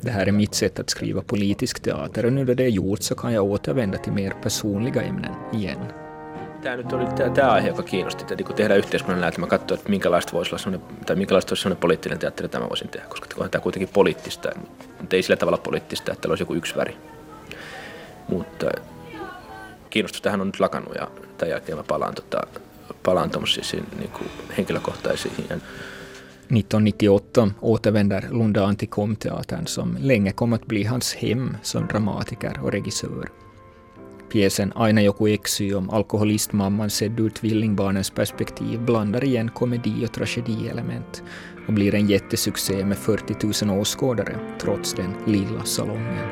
Det 0.00 0.10
här 0.10 0.26
är 0.26 0.32
mitt 0.32 0.54
sätt 0.54 0.78
att 0.78 0.90
skriva 0.90 1.22
politisk 1.22 1.80
teater 1.80 2.26
och 2.26 2.32
nu 2.32 2.44
när 2.44 2.54
det 2.54 2.64
är 2.64 2.68
gjort 2.68 3.02
så 3.02 3.14
kan 3.14 3.32
jag 3.32 3.44
återvända 3.44 3.98
till 3.98 4.12
mer 4.12 4.30
personliga 4.42 5.02
ämnen 5.02 5.34
igen. 5.52 6.07
Tämä 6.62 6.76
nyt 6.76 6.92
oli 6.92 7.06
tämä, 7.06 7.30
tämä 7.30 7.50
aihe, 7.50 7.68
joka 7.68 7.82
kiinnosti, 7.82 8.22
että 8.22 8.44
kun 8.44 8.54
tehdään 8.54 8.78
yhteiskunnan 8.78 9.20
näytelmä, 9.20 9.46
katsoa, 9.46 9.74
että 9.74 9.90
minkälaista 9.90 10.32
voisi 10.32 10.50
olla 10.50 10.58
sellainen, 10.58 10.96
tai 11.06 11.16
minkälaista 11.16 11.50
olisi 11.50 11.62
sellainen 11.62 11.80
poliittinen 11.80 12.18
teatteri, 12.18 12.44
että 12.44 12.58
tämä 12.58 12.68
voisin 12.68 12.88
tehdä, 12.88 13.06
koska 13.06 13.48
tämä 13.48 13.62
kuitenkin 13.62 13.88
poliittista, 13.92 14.50
mutta 15.00 15.16
ei 15.16 15.22
sillä 15.22 15.36
tavalla 15.36 15.58
poliittista, 15.58 16.12
että 16.12 16.28
olisi 16.28 16.42
joku 16.42 16.54
yksi 16.54 16.76
väri. 16.76 16.96
Mutta 18.28 18.66
kiinnostus 19.90 20.22
tähän 20.22 20.40
on 20.40 20.46
nyt 20.46 20.60
lakannut 20.60 20.94
ja 20.94 21.10
tämän 21.38 21.50
jälkeen 21.50 21.78
mä 21.78 21.84
palaan, 21.88 22.14
tota, 22.14 22.40
palaan 23.02 23.30
tuommoisiin 23.30 23.86
niin 23.98 24.10
henkilökohtaisiin 24.56 25.34
ja 25.50 25.58
1998 26.48 27.54
återvänder 27.62 28.26
Lundan 28.30 28.76
till 28.76 28.88
Komteatern 28.88 29.66
som 29.66 29.96
länge 30.00 30.32
kom 30.32 30.52
att 30.52 30.66
bli 30.66 30.84
hans 30.84 31.14
hem 31.22 31.56
som 31.62 31.86
dramatiker 31.86 32.60
och 32.62 32.72
regissör. 32.72 33.37
Pjäsen 34.28 34.72
Aina 34.74 35.02
joku 35.02 35.28
eksy 35.28 35.74
om 35.74 35.90
alkoholistmamman 35.90 36.90
sedd 36.90 37.20
ur 37.20 37.30
tvillingbarnens 37.30 38.10
perspektiv 38.10 38.80
blandar 38.80 39.24
igen 39.24 39.50
komedi 39.50 40.06
och 40.06 40.12
tragedielement 40.12 41.22
och 41.66 41.72
blir 41.72 41.94
en 41.94 42.06
jättesuccé 42.06 42.84
med 42.84 42.98
40 42.98 43.64
000 43.66 43.80
åskådare 43.80 44.38
trots 44.60 44.94
den 44.94 45.14
lilla 45.26 45.64
salongen. 45.64 46.28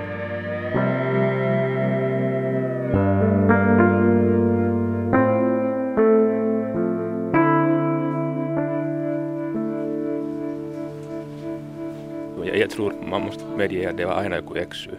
Jag, 12.55 12.71
tror 12.71 12.93
man 13.11 13.23
måste 13.23 13.45
medge 13.45 13.91
att 13.91 13.97
det 13.97 14.07
var 14.07 14.15
aina 14.15 14.37
joku 14.37 14.59
eksy 14.59 14.91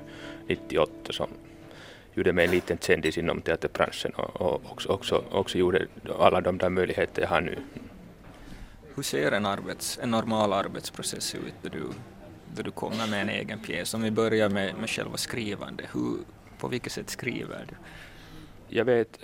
98 0.47 1.13
som 1.13 1.27
gjorde 2.17 2.33
mig 2.33 2.45
en 2.45 2.51
liten 2.51 2.77
kändis 2.77 3.17
inom 3.17 3.41
teaterbranschen 3.41 4.11
och, 4.11 4.41
och 4.41 4.71
också, 4.71 4.89
också, 4.89 5.23
också 5.31 5.57
gjorde 5.57 5.87
alla 6.19 6.41
de 6.41 6.57
där 6.57 6.69
möjligheter 6.69 7.21
jag 7.21 7.29
har 7.29 7.41
nu. 7.41 7.57
Hur 8.95 9.03
ser 9.03 9.31
en, 9.31 9.45
arbets, 9.45 9.99
en 10.03 10.11
normal 10.11 10.53
arbetsprocess 10.53 11.35
ut 11.35 11.53
då 11.61 11.69
du, 11.69 11.83
då 12.55 12.61
du 12.61 12.71
kommer 12.71 13.07
med 13.07 13.21
en 13.21 13.29
egen 13.29 13.59
pjäs? 13.59 13.93
Om 13.93 14.01
vi 14.01 14.11
börjar 14.11 14.49
med, 14.49 14.75
med 14.75 14.89
själva 14.89 15.17
skrivande, 15.17 15.83
hur, 15.93 16.17
på 16.59 16.67
vilket 16.67 16.91
sätt 16.91 17.09
skriver 17.09 17.65
du? 17.69 17.75
Jag 18.77 18.85
vet 18.85 19.19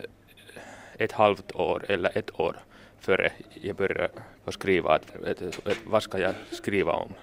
ett 0.97 1.11
halvt 1.11 1.51
år 1.51 1.85
eller 1.87 2.17
ett 2.17 2.39
år 2.39 2.55
före 2.99 3.31
jag 3.53 3.75
börjar 3.75 4.09
att 4.45 4.53
skriva 4.53 4.95
att, 4.95 5.15
att, 5.25 5.67
att 5.67 5.77
vad 5.85 6.03
ska 6.03 6.19
jag 6.19 6.33
skriva 6.51 6.91
om. 6.91 7.13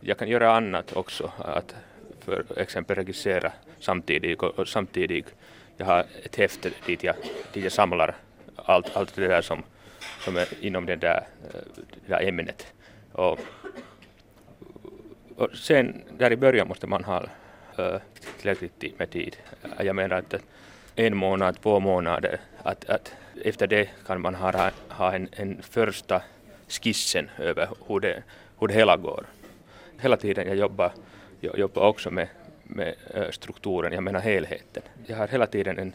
Jag 0.00 0.18
kan 0.18 0.28
göra 0.28 0.56
annat 0.56 0.92
också, 0.92 1.32
att 1.38 1.74
för 2.28 2.58
exempel 2.58 2.96
regissera 2.96 3.52
samtidigt. 3.80 4.42
Och 4.42 4.68
samtidigt 4.68 5.34
jag 5.76 5.86
har 5.86 6.06
ett 6.22 6.36
häfte 6.36 6.70
dit 6.86 7.04
jag, 7.04 7.14
dit 7.52 7.64
jag 7.64 7.72
samlar 7.72 8.14
allt, 8.56 8.96
allt 8.96 9.14
det 9.14 9.28
där 9.28 9.42
som, 9.42 9.62
som 10.20 10.36
är 10.36 10.48
inom 10.60 10.86
det 10.86 10.96
där, 10.96 11.26
eh, 11.44 11.60
det 12.06 12.08
där 12.08 12.28
ämnet. 12.28 12.66
Och 13.12 13.40
och 15.38 15.56
sen 15.56 16.02
där 16.18 16.32
i 16.32 16.36
början 16.36 16.68
måste 16.68 16.86
man 16.86 17.04
ha 17.04 17.24
eh, 17.78 18.00
tillräckligt 18.40 18.98
med 18.98 19.10
tid. 19.10 19.36
Jag 19.78 19.96
menar 19.96 20.16
att 20.16 20.34
en 20.96 21.16
månad, 21.16 21.60
två 21.62 21.80
månader, 21.80 22.40
att, 22.62 22.84
att 22.90 23.14
efter 23.44 23.66
det 23.66 23.88
kan 24.06 24.20
man 24.20 24.34
ha, 24.34 24.70
ha 24.88 25.12
en, 25.12 25.28
en 25.32 25.62
första 25.62 26.22
skissen 26.68 27.30
över 27.38 27.68
hur 27.88 28.00
det, 28.00 28.22
hur 28.58 28.68
det 28.68 28.74
hela 28.74 28.96
går. 28.96 29.26
Hela 30.00 30.16
tiden 30.16 30.46
jag 30.46 30.56
jobbar, 30.56 30.92
jobbar 31.40 31.82
också 31.82 32.10
med, 32.10 32.28
med 32.62 32.94
eh, 33.14 33.30
strukturen, 33.30 33.92
jag 33.92 34.02
menar 34.02 34.20
helheten. 34.20 34.82
Jag 35.06 35.16
har 35.16 35.28
hela 35.28 35.46
tiden 35.46 35.78
en, 35.78 35.92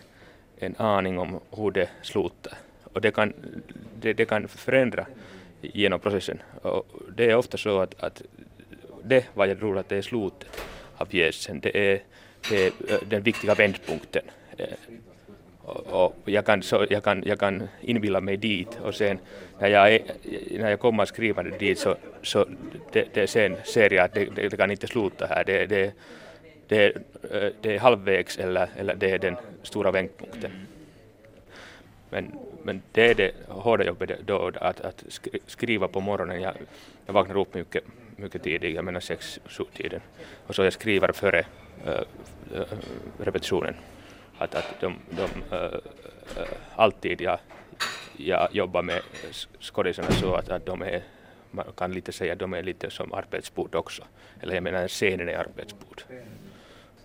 en 0.57 0.75
aning 0.77 1.19
om 1.19 1.39
hur 1.51 1.71
det 1.71 1.89
slutar 2.01 2.57
och 2.93 3.01
det 3.01 3.11
kan, 3.11 3.33
det, 3.99 4.13
det 4.13 4.25
kan 4.25 4.47
förändra 4.47 5.05
genom 5.61 5.99
processen. 5.99 6.41
Och 6.61 6.85
det 7.15 7.31
är 7.31 7.35
ofta 7.35 7.57
så 7.57 7.79
att, 7.79 8.03
att 8.03 8.21
det 9.03 9.25
vad 9.33 9.49
jag 9.49 9.59
tror 9.59 9.77
att 9.77 9.89
det 9.89 9.97
är 9.97 10.01
slutet 10.01 10.49
av 10.97 11.05
pjäsen, 11.05 11.59
det 11.59 11.77
är, 11.77 12.01
det 12.49 12.65
är 12.65 12.71
eh, 12.87 12.99
den 13.07 13.23
viktiga 13.23 13.55
vändpunkten. 13.55 14.23
Eh, 14.57 14.67
och, 15.65 16.05
och 16.05 16.15
jag, 16.25 16.45
kan, 16.45 16.63
så, 16.63 16.85
jag, 16.89 17.03
kan, 17.03 17.23
jag 17.25 17.39
kan 17.39 17.67
inbilla 17.81 18.21
mig 18.21 18.37
dit 18.37 18.79
och 18.83 18.95
sen 18.95 19.19
när 19.59 19.67
jag, 19.67 19.93
är, 19.93 19.95
e, 19.95 20.01
när 20.59 20.69
jag 20.69 20.79
kommer 20.79 21.05
skrivande 21.05 21.57
dit 21.57 21.79
så, 21.79 21.95
så 22.21 22.45
det, 22.91 23.07
det 23.13 23.27
sen 23.27 23.55
ser 23.63 23.93
jag 23.93 24.05
att 24.05 24.13
det, 24.13 24.25
det, 24.35 24.49
det 24.49 24.57
kan 24.57 24.71
inte 24.71 24.87
sluta 24.87 25.25
här. 25.25 25.43
Det, 25.43 25.65
det, 25.65 25.93
det, 26.67 26.93
det 27.61 27.75
är 27.75 27.79
halvvägs 27.79 28.37
eller, 28.37 28.69
eller 28.77 28.95
det 28.95 29.11
är 29.11 29.19
den 29.19 29.35
stora 29.63 29.91
vändpunkten. 29.91 30.51
Men, 32.09 32.31
men 32.63 32.81
det 32.91 33.09
är 33.09 33.15
det 33.15 33.31
hårda 33.47 33.83
jobbet 33.83 34.11
då, 34.25 34.51
att, 34.55 34.81
att 34.81 35.03
skriva 35.47 35.87
på 35.87 35.99
morgonen. 35.99 36.41
Jag, 36.41 36.53
jag 37.05 37.13
vaknar 37.13 37.37
upp 37.37 37.53
mycket, 37.53 37.83
mycket 38.15 38.43
tidigt, 38.43 38.75
jag 38.75 38.85
menar 38.85 38.99
sex, 38.99 39.39
sju 39.45 39.63
tiden. 39.73 40.01
Och 40.47 40.55
så 40.55 40.63
jag 40.63 40.73
skriver 40.73 41.11
före 41.11 41.45
äh, 41.85 42.01
repetitionen. 43.17 43.75
Att, 44.37 44.55
att 44.55 44.75
de, 44.79 44.95
de 45.09 45.55
äh, 45.55 45.79
alltid 46.75 47.21
jag, 47.21 47.39
jag 48.17 48.49
jobbar 48.51 48.81
med 48.81 49.01
skådisarna 49.59 50.11
så 50.11 50.35
att, 50.35 50.49
att 50.49 50.65
de 50.65 50.81
är, 50.81 51.03
man 51.51 51.65
kan 51.77 51.91
lite 51.91 52.11
säga 52.11 52.35
de 52.35 52.53
är 52.53 52.63
lite 52.63 52.89
som 52.89 53.13
arbetsbord 53.13 53.75
också. 53.75 54.03
Eller 54.41 54.53
jag 54.53 54.63
menar 54.63 54.87
scenen 54.87 55.29
är 55.29 55.37
arbetsbord. 55.37 56.03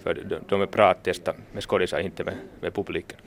För 0.03 0.15
de, 0.15 0.39
de 0.49 0.63
är 0.63 0.95
testa 0.95 1.35
med 1.53 1.63
skådisar, 1.63 2.01
inte 2.01 2.25
med, 2.25 2.37
med 2.61 2.75
publiken. 2.75 3.19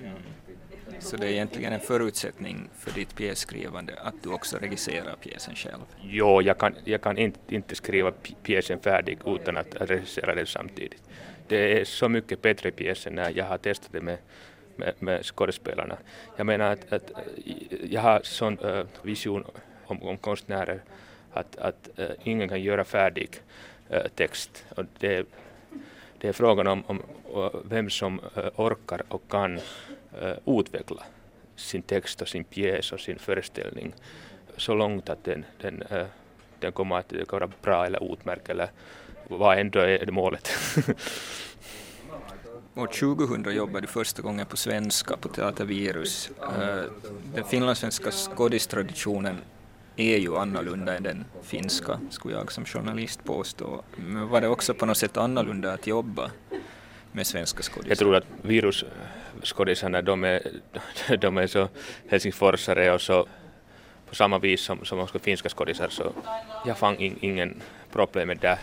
Så 1.01 1.17
det 1.17 1.27
är 1.27 1.31
egentligen 1.31 1.74
en 1.74 1.79
förutsättning 1.79 2.70
för 2.77 2.91
ditt 2.91 3.15
pjässkrivande 3.15 3.93
att 4.01 4.24
du 4.24 4.29
också 4.29 4.58
regisserar 4.58 5.15
pjäsen 5.15 5.55
själv? 5.55 5.81
Jo, 6.01 6.41
jag 6.41 6.58
kan, 6.58 6.75
jag 6.84 7.01
kan 7.01 7.17
inte, 7.17 7.55
inte 7.55 7.75
skriva 7.75 8.12
pjäsen 8.43 8.79
färdig 8.79 9.20
utan 9.25 9.58
att 9.58 9.75
regissera 9.75 10.36
den 10.36 10.48
samtidigt. 10.48 11.03
Det 11.48 11.79
är 11.79 11.86
så 11.86 12.10
mycket 12.10 12.41
bättre 12.41 12.72
pjäsen 12.72 13.15
när 13.15 13.38
jag 13.38 13.46
har 13.46 13.58
testat 13.58 13.89
det 13.91 14.01
med, 14.01 14.17
med, 14.75 14.93
med 15.00 15.25
skådespelarna. 15.25 15.98
Jag 16.38 16.46
menar 16.46 16.72
att, 16.72 16.93
att 16.93 17.12
eh, 17.12 17.22
jag 17.89 18.01
har 18.01 18.22
sån 18.24 18.60
uh, 18.60 18.86
vision 19.01 19.46
om, 19.86 20.03
om 20.03 20.17
konstnärer 20.17 20.81
att, 21.34 21.55
att 21.55 21.89
uh, 22.00 22.05
ingen 22.24 22.50
kan 22.50 22.62
göra 22.62 22.84
färdig 22.84 23.29
uh, 23.93 24.08
text. 24.15 24.65
Och 24.75 24.86
det, 25.00 25.27
det 26.17 26.27
är 26.27 26.34
frågan 26.34 26.67
om, 26.67 26.84
om 26.88 27.01
vem 27.63 27.89
som 27.89 28.20
orkar 28.55 29.03
och 29.08 29.22
kan 29.29 29.60
Eh, 30.20 30.60
utveckla 30.60 31.03
sin 31.56 31.82
text 31.82 32.22
och 32.22 32.27
sin 32.27 32.44
pjäs 32.44 32.91
och 32.91 33.00
sin 33.00 33.20
föreställning 33.20 33.94
så 34.58 34.74
långt 34.74 35.10
att 35.10 35.24
den, 35.24 35.46
den, 35.62 35.84
uh, 35.91 36.06
den 36.60 36.72
kommer 36.72 36.96
att 36.96 37.13
vara 37.32 37.50
bra 37.62 37.86
eller 37.86 38.13
utmärkt 38.13 38.50
eller 38.50 38.70
vad 39.27 39.60
ändå 39.60 39.80
är 39.80 40.12
målet. 40.12 40.50
År 42.75 42.88
2000 42.88 43.56
jobbade 43.56 43.82
du 43.82 43.88
första 43.88 44.22
gången 44.22 44.45
på 44.45 44.58
svenska 44.58 45.17
på 45.17 45.28
Teatervirus. 45.28 46.32
Eh, 46.41 46.84
den 47.36 47.43
finlandssvenska 47.43 48.12
skådistraditionen 48.12 49.38
är 49.95 50.17
ju 50.17 50.38
annorlunda 50.38 50.97
än 50.97 51.04
den 51.04 51.26
finska, 51.41 52.00
skulle 52.10 52.34
jag 52.34 52.52
som 52.52 52.65
journalist 52.65 53.24
påstå. 53.24 53.84
Men 53.95 54.28
var 54.28 54.41
det 54.41 54.47
också 54.47 54.74
på 54.74 54.86
något 54.86 54.97
sätt 54.97 55.17
annorlunda 55.17 55.74
att 55.74 55.88
jobba 55.88 56.32
med 57.12 57.28
svenska 57.28 57.63
skådisar? 57.63 57.89
Jag 57.89 57.97
tror 57.97 58.15
att 58.15 58.26
virusskådisarna, 58.41 60.02
de 60.02 60.24
är, 60.24 60.41
de 61.17 61.38
är 61.38 61.47
så 61.47 61.69
helsingforsare 62.10 62.93
och 62.93 63.02
så 63.02 63.28
på 64.10 64.15
samma 64.15 64.39
vis 64.39 64.62
som, 64.62 64.86
som 64.86 65.00
också 65.00 65.19
finska 65.19 65.50
skådisar 65.50 65.89
så 65.89 66.13
jag 66.65 66.78
fann 66.78 66.97
in, 66.97 67.17
ingen 67.21 67.62
problem 67.91 68.28
med 68.28 68.38
det. 68.38 68.60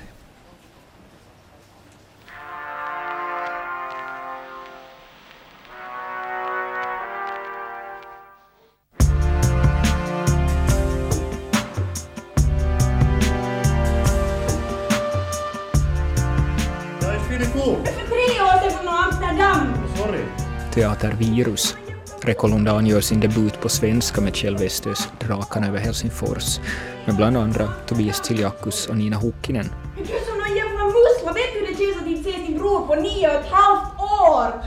Teatervirus. 20.99 21.77
Rekolundan 22.23 22.87
gör 22.87 23.01
sin 23.01 23.21
debut 23.21 23.61
på 23.61 23.69
svenska 23.69 24.21
med 24.21 24.37
Kjell 24.37 24.57
Westös 24.57 25.09
Drakarna 25.21 25.69
över 25.69 25.79
Helsingfors 25.79 26.61
med 27.05 27.17
bland 27.17 27.37
andra 27.37 27.69
Tobias 27.87 28.21
Tiljakus 28.21 28.87
och 28.87 28.97
Nina 28.97 29.17
Hukkinen. 29.17 29.71
Men 29.95 30.05
du 30.05 30.09
som 30.09 30.39
någon 30.39 30.57
jävla 30.57 30.85
mussla, 30.85 31.33
vet 31.33 31.53
du 31.55 31.61
hur 31.61 31.67
det 31.67 31.79
känns 31.79 32.03
att 32.03 32.09
inte 32.09 32.33
se 32.33 32.47
sin 32.47 32.59
bror 32.59 32.87
på 32.87 32.95
nio 32.95 33.29
och 33.29 33.35
ett 33.35 33.51
halvt 33.51 34.01
år? 34.01 34.63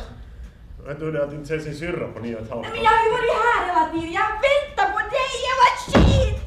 Vet 0.88 1.00
du 1.00 1.06
hur 1.06 1.14
det 1.14 1.20
är 1.20 1.24
att 1.24 1.34
inte 1.34 1.48
se 1.48 1.60
sin 1.60 1.76
syrra 1.76 2.08
på 2.08 2.20
nio 2.20 2.36
och 2.36 2.42
ett 2.42 2.50
halvt 2.50 2.66
år? 2.66 2.72
Men 2.74 2.84
jag 2.84 2.92
har 2.92 3.06
ju 3.06 3.12
varit 3.12 3.32
här 3.46 3.68
hela 3.68 3.86
tiden, 3.94 4.14
jag 4.14 4.30
väntar 4.48 4.88
på 4.94 5.00
dig, 5.16 5.32
jävla 5.48 6.08
skit! 6.08 6.42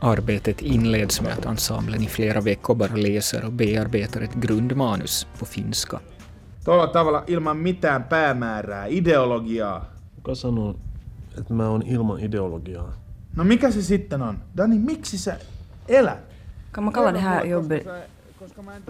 Arbetet 0.00 0.62
inleds 0.62 1.20
med 1.20 1.32
att 1.32 1.46
ensemblen 1.46 2.02
i 2.02 2.06
flera 2.06 2.40
veckor 2.40 2.74
bara 2.74 2.94
läser 2.96 3.44
och 3.44 3.52
bearbetar 3.52 4.20
ett 4.20 4.34
grundmanus 4.34 5.26
på 5.38 5.46
finska. 5.46 6.00
Tuolla 6.70 6.86
tavalla 6.86 7.24
ilman 7.26 7.56
mitään 7.56 8.04
päämäärää, 8.04 8.86
ideologiaa. 8.86 9.84
Kuka 10.14 10.34
sanoo, 10.34 10.76
että 11.38 11.54
mä 11.54 11.68
oon 11.68 11.82
ilman 11.86 12.20
ideologiaa? 12.20 12.92
No 13.36 13.44
mikä 13.44 13.70
se 13.70 13.82
sitten 13.82 14.22
on? 14.22 14.38
Dani, 14.56 14.78
miksi 14.78 15.18
sä 15.18 15.36
elät? 15.88 16.18
Kan 16.72 16.84
man 16.84 16.92
kalla 16.92 17.12
det 17.12 17.20
här 17.20 17.46
jobbet 17.46 17.86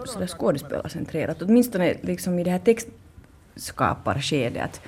sådär 0.05 0.27
skådespelarcentrerat? 0.27 1.43
Åtminstone 1.43 1.95
liksom 2.03 2.39
i 2.39 2.45
det 2.45 2.51
här 2.51 2.59
textskaparskedet. 2.59 4.63
Att, 4.63 4.81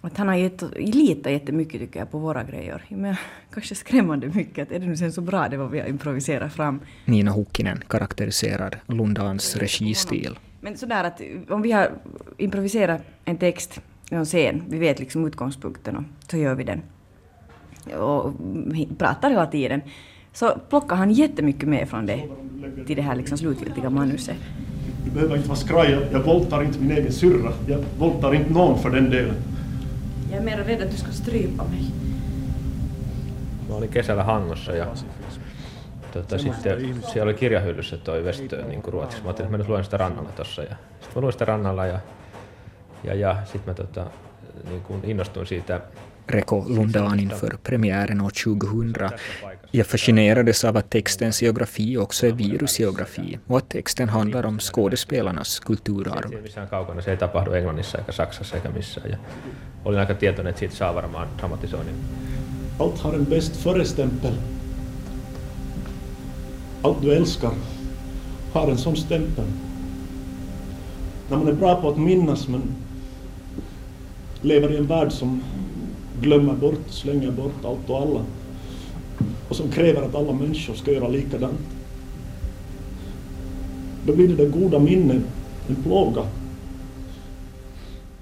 att 0.00 0.16
han 0.16 0.28
har 0.28 0.34
gett, 0.34 0.62
litat 0.76 1.32
jättemycket 1.32 1.80
tycker 1.80 2.00
jag 2.00 2.10
på 2.10 2.18
våra 2.18 2.44
grejer. 2.44 2.84
Men, 2.88 3.16
kanske 3.50 3.74
skrämmande 3.74 4.28
mycket. 4.28 4.62
Att 4.62 4.72
är 4.72 4.78
det 4.78 4.86
nu 4.86 4.96
sen 4.96 5.12
så 5.12 5.20
bra 5.20 5.48
det 5.48 5.56
vad 5.56 5.70
vi 5.70 5.80
har 5.80 5.88
improviserat 5.88 6.52
fram? 6.52 6.80
Nina 7.04 7.30
Hukkinen 7.30 7.78
karaktäriserar 7.88 8.80
Lundans 8.86 9.56
registil. 9.56 10.38
Men 10.60 10.76
sådär 10.76 11.04
att 11.04 11.20
om 11.48 11.62
vi 11.62 11.72
har 11.72 11.90
improviserat 12.36 13.02
en 13.24 13.36
text, 13.36 13.80
en 14.10 14.24
scen, 14.24 14.62
vi 14.68 14.78
vet 14.78 14.98
liksom 14.98 15.26
utgångspunkten 15.26 15.96
och 15.96 16.02
så 16.30 16.36
gör 16.36 16.54
vi 16.54 16.64
den. 16.64 16.82
Och 17.98 18.32
pratar 18.98 19.30
hela 19.30 19.46
tiden. 19.46 19.80
Så 20.32 20.58
plockar 20.68 20.96
han 20.96 21.10
jättemycket 21.10 21.68
med 21.68 21.88
från 21.88 22.06
det 22.06 22.22
till 22.86 22.96
det 22.96 23.02
här 23.02 23.16
liksom 23.16 23.38
slutgiltiga 23.38 23.90
manuset. 23.90 24.36
Du 25.04 25.10
behöver 25.10 25.36
inte 25.36 25.48
vara 25.48 25.58
skraj, 25.58 25.98
jag 26.12 26.20
voltar 26.20 26.62
inte 26.62 26.80
min 26.80 26.90
egen 26.90 27.12
syrra. 27.12 27.52
Jag 27.66 27.84
voltar 27.98 28.34
inte 28.34 28.52
någon 28.52 28.78
för 28.78 28.90
den 28.90 29.10
delen. 29.10 29.34
Jag 30.30 30.40
är 30.40 30.44
mer 30.44 30.56
rädd 30.56 30.82
att 30.82 30.90
du 30.90 30.96
ska 30.96 31.12
strypa 31.12 31.64
mig. 31.64 31.92
Mä 33.68 33.74
olin 33.74 33.92
kesällä 33.92 34.22
Hangossa 34.22 34.76
ja 34.76 34.86
tota, 36.12 36.38
sitten 36.38 37.02
siellä 37.02 37.24
oli 37.24 37.34
kirjahyllyssä 37.34 37.96
toi 37.96 38.22
Westö 38.22 38.64
niin 38.64 38.82
kuin 38.82 38.92
ruotsiksi. 38.92 39.22
Mä 39.22 39.28
ajattelin, 39.28 39.46
että 39.46 39.56
mä 39.56 39.58
nyt 39.58 39.68
luen 39.68 39.84
sitä 39.84 39.96
rannalla 39.96 40.30
tossa. 40.30 40.62
Ja 40.62 40.76
sitten 41.00 41.12
mä 41.14 41.20
luin 41.20 41.32
sitä 41.32 41.44
rannalla 41.44 41.86
ja, 41.86 42.00
ja, 43.04 43.14
ja 43.14 43.36
sitten 43.44 43.62
mä 43.66 43.74
tota, 43.74 44.06
niin 44.68 44.82
kuin 44.82 45.00
innostuin 45.04 45.46
siitä 45.46 45.80
Reko 46.28 46.64
Lundan 46.68 47.20
inför 47.20 47.58
premiären 47.62 48.20
år 48.20 48.30
2000. 48.30 49.10
Jag 49.70 49.86
fascinerades 49.86 50.64
av 50.64 50.76
att 50.76 50.90
textens 50.90 51.42
geografi 51.42 51.96
också 51.96 52.26
är 52.26 52.32
virusgeografi 52.32 53.38
och 53.46 53.58
att 53.58 53.68
texten 53.68 54.08
handlar 54.08 54.46
om 54.46 54.60
skådespelarnas 54.60 55.60
kulturarv. 55.60 56.42
Missään 56.42 56.68
kaukana 56.68 57.02
se 57.02 57.10
ei 57.10 57.16
tapahdu 57.16 57.52
Englannissa 57.52 57.98
eikä 57.98 58.12
Saksassa 58.12 58.56
eikä 58.56 58.68
missään. 58.68 59.10
Ja 59.10 59.16
olin 59.84 60.00
aika 60.00 60.14
tietoinen, 60.14 60.50
että 60.50 60.58
siitä 60.58 60.74
saa 60.74 60.94
varmaan 60.94 61.28
dramatisoinnin. 61.38 61.94
Allt 62.78 62.98
har 62.98 63.14
en 63.14 63.26
bäst 63.26 63.56
före-stämpel. 63.64 64.32
Allt 66.82 67.02
du 67.02 67.12
älskar 67.12 67.52
har 68.52 68.68
en 68.68 68.78
sån 68.78 68.96
stämpel. 68.96 69.44
När 71.30 71.36
man 71.36 71.48
är 71.48 71.52
bra 71.52 71.80
på 71.80 71.88
att 71.88 71.98
minnas 71.98 72.48
men 72.48 72.62
lever 74.40 74.72
i 74.72 74.76
en 74.76 74.86
värld 74.86 75.12
som 75.12 75.42
glömmer 76.22 76.54
bort, 76.54 76.90
slänger 76.90 77.30
bort 77.30 77.64
allt 77.64 77.90
och 77.90 78.00
alla 78.00 78.24
och 79.48 79.56
som 79.56 79.70
kräver 79.70 80.02
att 80.02 80.14
alla 80.14 80.32
människor 80.32 80.74
ska 80.74 80.92
göra 80.92 81.08
likadant. 81.08 81.78
då 84.08 84.14
blir 84.14 84.28
det 84.28 84.44
det 84.44 84.50
goda 84.50 84.78
minnet 84.78 85.22
en 85.68 85.82
plåga. 85.82 86.22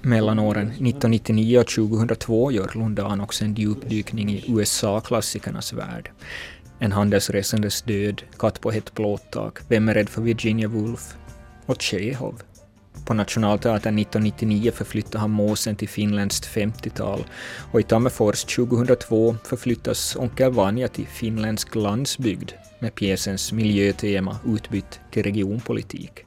Mellan 0.01 0.39
åren 0.39 0.67
1999 0.67 1.59
och 1.59 1.67
2002 1.67 2.51
gör 2.51 2.71
Lundan 2.75 3.21
också 3.21 3.45
en 3.45 3.55
djupdykning 3.55 4.29
i 4.29 4.43
USA-klassikernas 4.47 5.73
värld. 5.73 6.11
En 6.79 6.91
handelsresandes 6.91 7.81
död, 7.81 8.21
Katt 8.39 8.61
på 8.61 8.71
hett 8.71 8.93
plåttak, 8.93 9.59
Vem 9.67 9.89
är 9.89 9.93
rädd 9.93 10.09
för 10.09 10.21
Virginia 10.21 10.67
Woolf 10.67 11.15
och 11.65 11.81
Tjehov. 11.81 12.41
På 13.05 13.13
Nationalteatern 13.13 13.99
1999 13.99 14.71
förflyttar 14.71 15.19
han 15.19 15.31
måsen 15.31 15.75
till 15.75 15.89
finländskt 15.89 16.55
50-tal 16.55 17.25
och 17.71 17.79
i 17.79 17.83
Tammerfors 17.83 18.43
2002 18.43 19.35
förflyttas 19.43 20.15
Onkel 20.15 20.51
Vanja 20.51 20.87
till 20.87 21.07
finländsk 21.07 21.75
landsbygd 21.75 22.51
med 22.79 22.95
pjäsens 22.95 23.51
miljötema 23.51 24.37
utbytt 24.45 24.99
till 25.11 25.23
regionpolitik. 25.23 26.25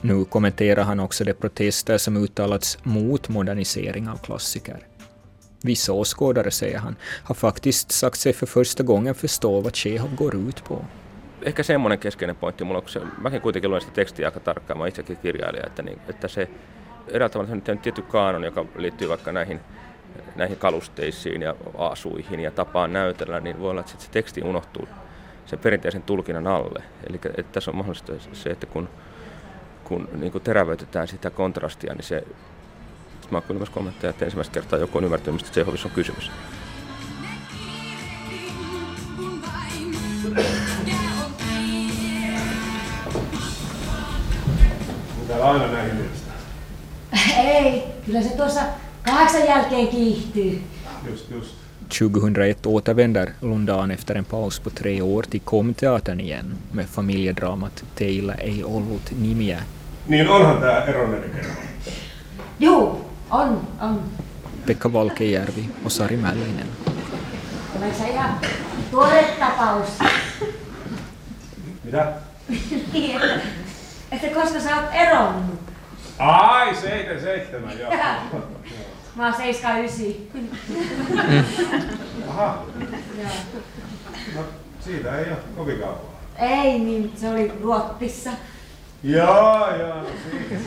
Nu 0.00 0.24
kommenterar 0.24 0.82
han 0.82 1.00
också 1.00 1.24
de 1.24 1.32
protester 1.32 1.98
som 1.98 2.16
uttalats 2.16 2.78
mot 2.82 3.28
modernisering 3.28 4.08
av 4.08 4.16
klassiker. 4.16 4.78
Vissa 5.66 5.92
åskådare, 5.92 6.50
säger 6.50 6.78
han, 6.78 6.96
har 7.24 7.34
faktiskt 7.34 7.90
sagt 7.90 8.20
sig 8.20 8.32
för 8.32 8.46
första 8.46 8.82
gången 8.82 9.14
förstå 9.14 9.60
vad 9.60 9.72
Tjehov 9.72 10.14
går 10.16 10.34
ut 10.34 10.64
på. 10.64 10.84
Ehkä 11.42 11.62
semmoinen 11.62 11.98
keskeinen 11.98 12.36
pointti 12.36 12.64
mulla 12.64 12.82
on, 12.96 13.12
mäkin 13.18 13.40
kuitenkin 13.40 13.70
luen 13.70 13.80
sitä 13.80 13.92
tekstiä 13.92 14.26
aika 14.26 14.40
tarkkaan, 14.40 14.78
mä 14.78 14.86
itsekin 14.86 15.16
kirjailija, 15.16 15.66
että, 15.66 15.82
niin, 15.82 15.98
että 16.08 16.28
se 16.28 16.48
eräällä 17.08 17.32
tavalla 17.32 17.60
se 17.64 17.72
on 17.72 17.78
tietty 17.78 18.02
kaanon, 18.02 18.44
joka 18.44 18.64
liittyy 18.76 19.08
vaikka 19.08 19.32
näihin, 19.32 19.60
näihin 20.36 20.56
kalusteisiin 20.56 21.42
ja 21.42 21.54
asuihin 21.78 22.40
ja 22.40 22.50
tapaan 22.50 22.92
näytellä, 22.92 23.40
niin 23.40 23.60
voi 23.60 23.70
olla, 23.70 23.80
että 23.80 23.92
se 23.98 24.10
teksti 24.10 24.42
unohtuu 24.42 24.88
sen 25.46 25.58
perinteisen 25.58 26.02
tulkinnan 26.02 26.46
alle. 26.46 26.82
Eli 27.08 27.20
että 27.24 27.52
tässä 27.52 27.70
on 27.70 27.76
mahdollista 27.76 28.12
se, 28.32 28.50
että 28.50 28.66
kun, 28.66 28.88
kun 29.84 30.08
niin 30.12 30.32
terävöitetään 30.44 31.08
sitä 31.08 31.30
kontrastia, 31.30 31.94
niin 31.94 32.04
se 32.04 32.24
Mä 33.30 33.38
oon 33.38 33.42
kyllä 33.42 33.58
myös 33.58 33.70
kommentteja, 33.70 34.10
että 34.10 34.24
ensimmäistä 34.24 34.54
kertaa 34.54 34.78
joku 34.78 34.98
on 34.98 35.04
ymmärtänyt, 35.04 35.34
mistä 35.34 35.50
Tsehovissa 35.50 35.88
on 35.88 35.94
kysymys. 35.94 36.30
Täällä 45.28 45.50
aina 45.50 45.66
näihin 45.66 45.94
mielestä. 45.94 46.32
Ei, 47.36 47.82
kyllä 48.06 48.22
se 48.22 48.36
tuossa 48.36 48.60
kahdeksan 49.04 49.46
jälkeen 49.46 49.88
kiihtyy. 49.88 50.62
Just, 51.10 51.30
just. 51.30 51.54
2001 51.88 52.66
återvänder 52.66 53.32
Lundan 53.40 53.90
efter 53.90 54.16
en 54.16 54.24
paus 54.24 54.60
på 54.60 54.70
tre 54.70 55.02
år 55.02 55.22
till 55.22 55.40
Komteatern 55.44 56.20
igen 56.20 56.58
med 56.72 56.84
familjedramat 56.86 57.84
Teillä 57.94 58.34
ei 58.34 58.64
ollut 58.64 59.02
nimiä. 59.20 59.62
Niin 60.06 60.28
onhan 60.28 60.60
tää 60.60 60.84
Eronen 60.84 61.30
kerran. 61.30 61.56
Juu, 62.60 63.05
on, 63.36 63.68
on. 63.80 64.00
Pekka 64.66 64.92
Valkejärvi 64.92 65.68
och 65.84 65.92
Sari 65.92 66.16
Mällinen. 66.16 66.66
Se 67.98 68.08
ihan 68.08 68.38
tuore 68.90 69.22
tapaus? 69.40 69.88
Mitä? 71.84 72.12
niin, 72.92 73.16
että, 73.22 73.40
että 74.12 74.40
koska 74.40 74.60
sä 74.60 74.76
oot 74.76 74.84
eronnut. 74.92 75.60
Ai, 76.18 76.74
77, 76.74 77.78
joo. 77.78 77.92
Mä 79.16 79.24
oon 79.24 79.34
79. 79.34 80.48
Aha, 82.28 82.62
Joo. 83.18 83.30
no 84.34 84.40
siitä 84.80 85.18
ei 85.18 85.24
ole 85.30 85.38
kovin 85.56 85.78
kauan. 85.78 85.98
Ei, 86.38 86.78
niin 86.78 87.12
se 87.16 87.28
oli 87.28 87.52
Ruotsissa. 87.62 88.30
No 89.02 89.10
siitä. 90.30 90.60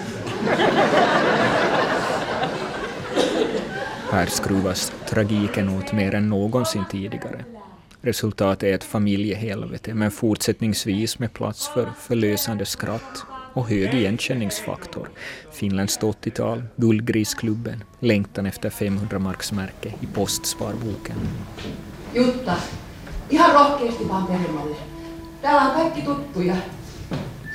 Här 4.11 4.25
skruvas 4.25 4.93
tragiken 5.09 5.69
åt 5.69 5.93
mer 5.93 6.15
än 6.15 6.29
någonsin 6.29 6.85
tidigare. 6.91 7.45
Resultatet 8.01 8.63
är 8.63 8.73
ett 8.73 8.83
familjehelvete, 8.83 9.93
men 9.93 10.11
fortsättningsvis 10.11 11.19
med 11.19 11.33
plats 11.33 11.67
för 11.67 11.89
förlösande 11.99 12.65
skratt 12.65 13.23
och 13.53 13.69
hög 13.69 13.93
igenkänningsfaktor. 13.93 15.09
Finländskt 15.51 16.03
80-tal, 16.03 16.63
Guldgrisklubben, 16.75 17.83
längtan 17.99 18.45
efter 18.45 18.69
500-marksmärke 18.69 19.93
i 20.01 20.05
postsparboken. 20.05 21.15
Jutta, 22.13 22.55
ihan 23.29 23.53
rohkeasti 23.53 24.09
vaan 24.09 24.27
peremmälle. 24.27 24.75
Täällä 25.41 25.61
on 25.61 25.71
kaikki 25.71 26.01
tuttuja. 26.01 26.55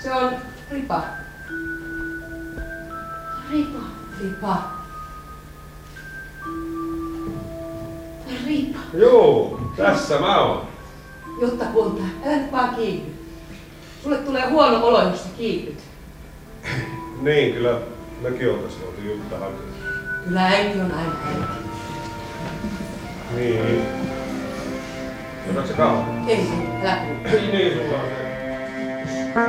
Se 0.03 0.13
on 0.13 0.33
Ripa. 0.71 1.03
Ripa. 3.51 3.79
Ripa. 4.21 4.57
Ripa. 8.47 8.79
Joo, 8.95 9.61
tässä 9.77 10.19
mä 10.19 10.41
oon. 10.41 10.67
Jutta 11.41 11.65
kunta, 11.65 12.03
älä 12.27 12.37
nyt 12.37 12.53
vaan 12.53 12.75
kiihdy. 12.75 13.13
Sulle 14.03 14.17
tulee 14.17 14.51
huono 14.51 14.87
olo, 14.87 15.03
jos 15.09 15.23
sä 15.23 15.29
kiihdyt. 15.39 15.79
Niin, 17.21 17.55
kyllä 17.55 17.79
mekin 18.23 18.51
oltais 18.51 18.81
voitu 18.81 19.01
Jutta 19.01 19.39
hakea. 19.39 19.59
Kyllä 20.25 20.47
äiti 20.47 20.81
on 20.81 20.93
aina 20.93 21.17
äiti. 21.27 21.65
Niin. 23.35 23.83
Otatko 25.51 25.69
se 25.69 25.75
kahvia? 25.75 26.29
Ei 26.29 26.49
älä. 26.83 26.97
Niin, 27.05 27.51
niin, 27.53 27.73
sulla 27.73 28.03
on 28.03 28.24
Du 29.35 29.41
har 29.41 29.47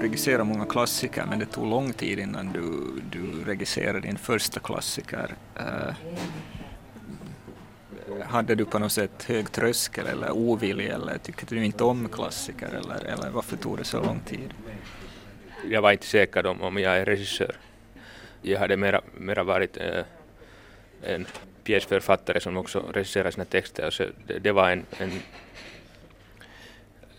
regisserat 0.00 0.46
många 0.46 0.64
klassiker, 0.64 1.26
men 1.26 1.38
det 1.38 1.46
tog 1.46 1.66
lång 1.66 1.92
tid 1.92 2.18
innan 2.18 2.52
du, 2.52 2.62
du 3.10 3.44
regisserade 3.44 4.00
din 4.00 4.18
första 4.18 4.60
klassiker. 4.60 5.34
Uh, 5.60 5.94
hade 8.22 8.54
du 8.54 8.64
på 8.64 8.78
något 8.78 8.92
sätt 8.92 9.24
hög 9.24 9.52
tröskel 9.52 10.06
eller 10.06 10.30
ovilja 10.30 10.94
eller 10.94 11.18
tyckte 11.18 11.54
du 11.54 11.64
inte 11.64 11.84
om 11.84 12.08
klassiker 12.08 12.68
eller, 12.68 13.04
eller 13.04 13.30
varför 13.30 13.56
tog 13.56 13.78
det 13.78 13.84
så 13.84 14.02
lång 14.02 14.20
tid? 14.20 14.54
Jag 15.70 15.82
var 15.82 15.92
inte 15.92 16.06
säker 16.06 16.46
om, 16.46 16.62
om 16.62 16.78
jag 16.78 16.96
är 16.96 17.04
regissör. 17.04 17.56
Jag 18.42 18.58
hade 18.58 18.76
mera, 18.76 19.00
mera 19.14 19.42
varit 19.44 19.76
äh, 19.76 20.04
en 21.02 21.26
pjäsförfattare 21.64 22.40
som 22.40 22.56
också 22.56 22.84
regisserar 22.92 23.30
sina 23.30 23.44
texter. 23.44 23.90
Så 23.90 24.04
det, 24.26 24.38
det 24.38 24.52
var 24.52 24.70
en, 24.70 24.86
en, 24.98 25.10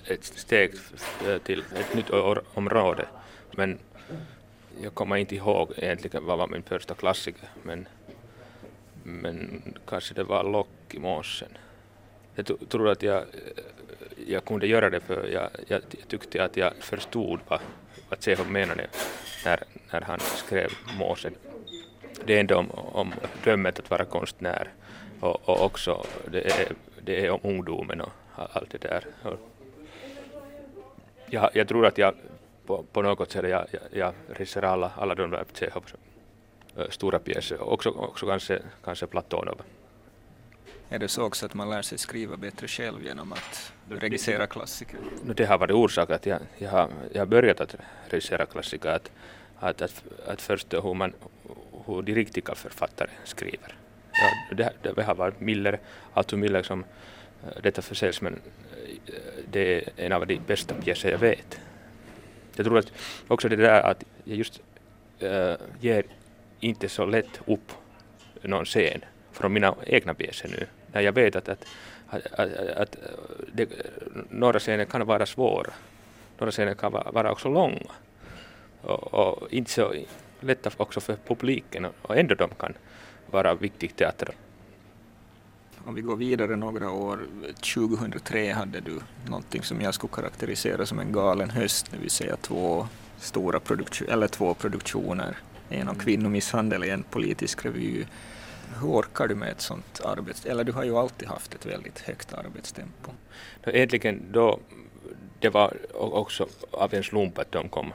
ett 0.06 0.24
steg 0.24 0.72
eh, 1.28 1.38
till 1.38 1.64
ett 1.76 1.94
nytt 1.96 2.10
område. 2.54 3.06
Men 3.52 3.80
jag 4.82 4.94
kommer 4.94 5.16
inte 5.16 5.36
ihåg 5.36 5.72
egentligen 5.78 6.26
vad 6.26 6.38
var 6.38 6.48
min 6.48 6.64
första 6.64 6.94
klassiker. 6.94 7.50
Men, 7.64 7.88
men 9.08 9.62
kanske 9.86 10.14
det 10.14 10.24
var 10.24 10.44
Lock 10.44 10.94
i 10.94 11.00
måsen. 11.00 11.50
Jag 12.36 12.70
tror 12.70 12.90
att 12.90 13.04
jag, 13.04 13.24
jag 14.28 14.46
kunde 14.46 14.68
göra 14.68 14.90
det 14.90 15.00
för 15.00 15.28
jag, 15.28 15.50
jag 15.68 15.82
tyckte 16.08 16.44
att 16.44 16.58
jag 16.58 16.74
förstod 16.76 17.40
vad, 17.48 17.60
vad 18.10 18.20
Tsehov 18.20 18.52
menade 18.52 18.88
när, 19.46 19.64
när 19.92 20.02
han 20.02 20.20
skrev 20.20 20.70
Måsen. 21.00 21.36
Det 22.26 22.36
är 22.36 22.40
ändå 22.40 22.56
om, 22.56 22.72
om 22.72 23.14
drömmet 23.44 23.80
att 23.80 23.90
vara 23.90 24.06
konstnär 24.06 24.70
och, 25.20 25.50
och 25.50 25.66
också 25.66 26.06
det 26.32 26.46
är, 26.46 26.72
det 27.02 27.26
är 27.26 27.30
om 27.30 27.40
ungdomen 27.44 28.02
och 28.02 28.12
allt 28.36 28.70
det 28.70 28.78
där. 28.78 29.06
Jag, 31.30 31.50
jag 31.54 31.68
tror 31.68 31.86
att 31.86 31.98
jag 31.98 32.14
på, 32.66 32.84
på 32.84 33.02
något 33.02 33.32
sätt 33.32 33.50
jag, 33.50 33.68
jag, 33.72 33.82
jag 33.92 34.14
regisserar 34.28 34.68
alla, 34.68 34.92
alla 34.98 35.16
de 35.16 35.32
där 35.32 35.44
Tsehovs 35.54 35.94
stora 36.90 37.20
pjäser, 37.20 37.62
också, 37.62 37.90
också 37.90 38.26
kanske, 38.28 38.60
kanske 38.84 39.08
Platonov. 39.08 39.62
Är 40.90 41.00
det 41.00 41.08
så 41.08 41.24
också 41.24 41.46
att 41.46 41.54
man 41.54 41.70
lär 41.70 41.82
sig 41.82 41.98
skriva 41.98 42.38
bättre 42.38 42.68
själv 42.68 43.04
genom 43.04 43.34
att 43.34 43.74
regissera 43.90 44.48
klassiker? 44.48 45.00
No, 45.24 45.34
det 45.34 45.46
har 45.46 45.58
varit 45.58 45.72
orsak 45.72 46.10
att 46.10 46.26
jag, 46.26 46.40
jag, 46.58 46.70
har, 46.70 46.90
jag 47.14 47.22
har 47.22 47.26
börjat 47.26 47.62
att 47.62 47.76
regissera 48.10 48.46
klassiker, 48.46 48.90
att, 48.90 49.12
att, 49.60 49.82
att, 49.82 50.04
att 50.28 50.42
förstå 50.42 50.82
hur, 50.82 50.94
man, 50.94 51.14
hur 51.86 52.02
de 52.02 52.16
riktiga 52.16 52.56
författare 52.56 53.10
skriver. 53.24 53.76
Ja, 54.12 54.56
det, 54.56 54.74
det 54.96 55.04
har 55.04 55.16
varit 55.16 55.40
Miller, 55.40 55.80
Arthur 56.14 56.38
Miller 56.38 56.64
som 56.64 56.86
eh, 57.44 57.62
detta 57.64 57.82
försäljs, 57.82 58.22
men 58.22 58.34
eh, 58.34 59.14
det 59.52 59.76
är 59.76 59.90
en 59.96 60.12
av 60.12 60.28
de 60.28 60.40
bästa 60.48 60.76
pjäser 60.76 61.12
jag 61.12 61.20
vet. 61.20 61.60
Jag 62.56 62.66
tror 62.66 62.78
att 62.78 62.92
också 63.28 63.50
det 63.50 63.56
där 63.56 63.82
att 63.82 64.04
jag 64.24 64.38
just 64.38 64.62
äh, 65.20 65.54
ger 65.80 66.04
inte 66.60 66.90
så 66.90 67.06
lätt 67.06 67.42
upp 67.46 67.72
någon 68.42 68.66
scen 68.66 69.02
från 69.32 69.54
mina 69.54 69.76
egna 69.86 70.14
pjäser 70.14 70.50
nu. 70.50 70.66
när 70.92 71.02
jag 71.02 71.12
vet 71.12 71.36
att, 71.36 71.50
att, 71.50 71.66
att, 72.10 72.56
att, 72.78 72.96
det, 73.54 73.70
några 74.30 74.60
scener 74.60 74.86
kan 74.86 75.08
vara 75.08 75.26
svåra. 75.26 75.74
Några 76.38 76.52
scener 76.52 76.74
kan 76.74 76.92
vara 76.92 77.32
också 77.32 77.50
långa. 77.50 77.92
Och, 78.82 79.14
och 79.14 79.54
inte 79.54 79.72
så 79.72 79.94
lätta 80.40 80.72
också 80.78 81.00
för 81.00 81.18
publiken 81.28 81.88
och 82.02 82.18
ändå 82.18 82.36
de 82.36 82.50
kan 82.50 82.74
vara 83.32 83.56
viktig 83.56 83.96
teater. 83.96 84.30
Om 85.86 85.96
vi 85.96 86.02
går 86.02 86.16
vidare 86.16 86.56
några 86.56 86.92
år, 86.92 87.20
2003 87.76 88.52
hade 88.52 88.80
du 88.80 89.00
någonting 89.30 89.64
som 89.64 89.82
jag 89.82 89.94
skulle 89.94 90.14
karaktärisera 90.14 90.86
som 90.86 91.00
en 91.00 91.12
galen 91.12 91.50
höst, 91.50 91.92
det 91.92 91.98
vill 91.98 92.10
säga 92.10 92.36
två 92.36 92.88
stora 93.18 93.60
produktioner, 93.60 94.12
eller 94.12 94.28
två 94.28 94.54
produktioner, 94.54 95.38
en 95.70 95.88
om 95.88 95.96
kvinnomisshandel 95.96 96.84
i 96.84 96.90
en 96.90 97.04
politisk 97.04 97.66
revy. 97.66 98.06
Hur 98.80 98.88
orkar 98.88 99.28
du 99.28 99.36
med 99.36 99.50
ett 99.50 99.62
sånt 99.62 100.02
arbete? 100.06 100.52
Eller 100.52 100.64
du 100.64 100.72
har 100.72 100.84
ju 100.84 100.98
alltid 100.98 101.28
haft 101.28 101.54
ett 101.54 101.66
väldigt 101.66 102.00
högt 102.00 102.34
arbetstempo. 102.34 103.12
Egentligen 103.66 104.22
då, 104.32 104.60
det 105.40 105.50
var 105.50 105.74
också 105.92 106.48
av 106.72 106.94
en 106.94 107.04
slump 107.04 107.38
att 107.38 107.52
de 107.52 107.70
kom 107.70 107.94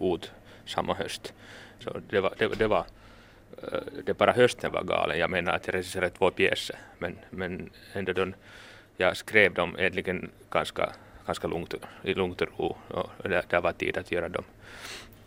ut 0.00 0.30
samma 0.66 0.94
höst. 0.94 1.32
Så 1.80 2.00
det 2.10 2.20
var, 2.20 2.34
det, 2.38 2.58
det 2.58 2.66
var 2.66 2.86
det 4.04 4.14
bara 4.14 4.32
hösten 4.32 4.72
var 4.72 4.82
galen. 4.82 5.18
Jag 5.18 5.30
menar 5.30 5.52
att 5.52 5.66
jag 5.66 5.74
regisserade 5.74 6.10
två 6.10 6.30
pjäser, 6.30 6.76
men, 6.98 7.18
men 7.30 7.70
ändå 7.92 8.12
då 8.12 8.26
jag 8.96 9.16
skrev 9.16 9.54
dem 9.54 9.76
egentligen 9.78 10.30
ganska, 10.50 10.92
ganska 11.26 11.48
lugnt, 11.48 11.74
i 12.02 12.14
lugnt 12.14 12.40
och 12.40 12.48
ro 12.58 12.76
och 12.88 13.28
det, 13.28 13.44
det 13.48 13.60
var 13.60 13.72
tid 13.72 13.98
att 13.98 14.12
göra 14.12 14.28
dem. 14.28 14.44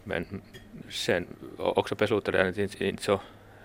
Men 0.04 0.42
sen 0.90 1.28
också 1.58 1.96
beslutade 1.96 2.38
jag 2.38 2.48
att 2.48 2.58
inte, 2.58 3.04
så 3.04 3.20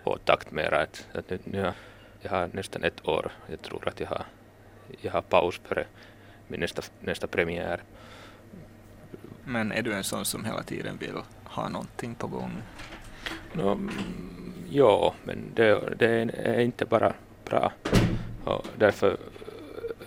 få 0.05 0.17
takt 0.17 0.51
mera. 0.51 0.79
Att, 0.83 1.07
att 1.13 1.31
nu, 1.31 1.39
nu 1.45 1.63
har, 1.63 1.75
jag 2.21 2.31
har 2.31 2.51
nästan 2.53 2.85
ett 2.85 3.09
år, 3.09 3.33
jag 3.47 3.63
tror 3.63 3.89
att 3.89 4.01
jag 4.01 4.09
har, 4.09 4.25
jag 5.01 5.13
har 5.13 5.23
paus 5.23 5.61
före 5.65 5.87
min 6.49 6.61
nästa, 6.61 6.83
nästa 7.01 7.27
premiär. 7.27 7.83
Men 9.45 9.73
är 9.73 9.83
du 9.83 9.95
en 9.95 10.05
sån 10.05 10.25
som 10.25 10.45
hela 10.45 10.63
tiden 10.63 10.97
vill 10.97 11.15
ha 11.45 11.69
någonting 11.69 12.15
på 12.15 12.27
gång? 12.27 12.63
No, 13.53 13.91
ja, 14.71 15.15
men 15.25 15.39
det, 15.55 15.95
det, 15.99 16.09
är 16.35 16.61
inte 16.61 16.85
bara 16.85 17.15
bra. 17.45 17.73
Och 18.45 18.67
därför 18.77 19.17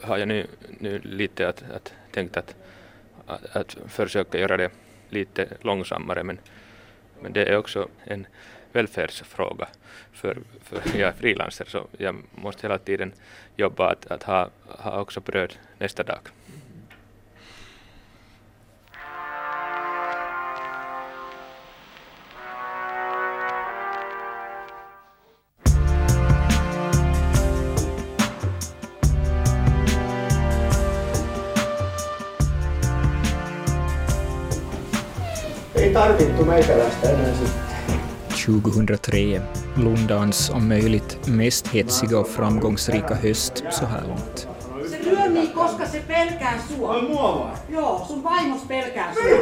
har 0.02 0.18
jag 0.18 0.28
nu, 0.28 0.48
nu 0.80 1.00
lite 1.00 1.50
att, 1.50 1.64
att 1.72 1.94
tänkt 2.12 2.38
att, 2.38 2.56
att, 3.26 3.56
att 3.56 3.78
försöka 3.88 4.40
göra 4.40 4.58
det 4.58 4.72
lite 5.10 5.48
långsammare 5.62 6.24
men, 6.24 6.40
men 7.22 7.34
det 7.34 7.46
är 7.46 7.58
också 7.58 7.88
en 8.04 8.28
välfärdsfråga. 8.72 9.68
För, 10.12 10.38
för 10.64 10.82
jag 11.00 11.10
är 11.10 11.14
frilanser 11.14 11.66
så 11.66 11.88
jag 11.98 12.16
måste 12.36 12.68
hela 12.68 12.78
tiden 12.78 13.14
jobba 13.56 13.92
att, 13.92 14.12
att 14.12 14.24
ha, 14.24 14.50
ha 14.68 15.02
också 15.02 15.20
bröd 15.20 15.54
nästa 15.78 16.04
dag. 16.04 16.20
Ei 36.10 36.18
tarvittu 36.18 36.46
meikäläistä 36.46 37.10
enää 37.10 37.34
sitten. 37.34 37.70
2003, 38.30 39.42
Lundans 39.76 40.50
om 40.50 40.64
möjligt 40.64 41.28
mest 41.28 41.74
hetsiga 41.74 42.20
och 42.20 42.28
framgångsrika 42.28 43.16
höst 43.16 43.64
så 43.72 43.86
här 43.86 44.04
långt. 44.08 44.48
Se 44.90 45.04
lyö 45.04 45.28
niin, 45.30 45.52
koska 45.52 45.86
se 45.88 46.00
pelkää 46.08 46.60
sua. 46.68 47.02
Mua 47.02 47.40
vai? 47.40 47.58
Joo, 47.70 48.06
sun 48.08 48.24
vaimos 48.24 48.62
pelkää 48.68 49.14
sua. 49.14 49.40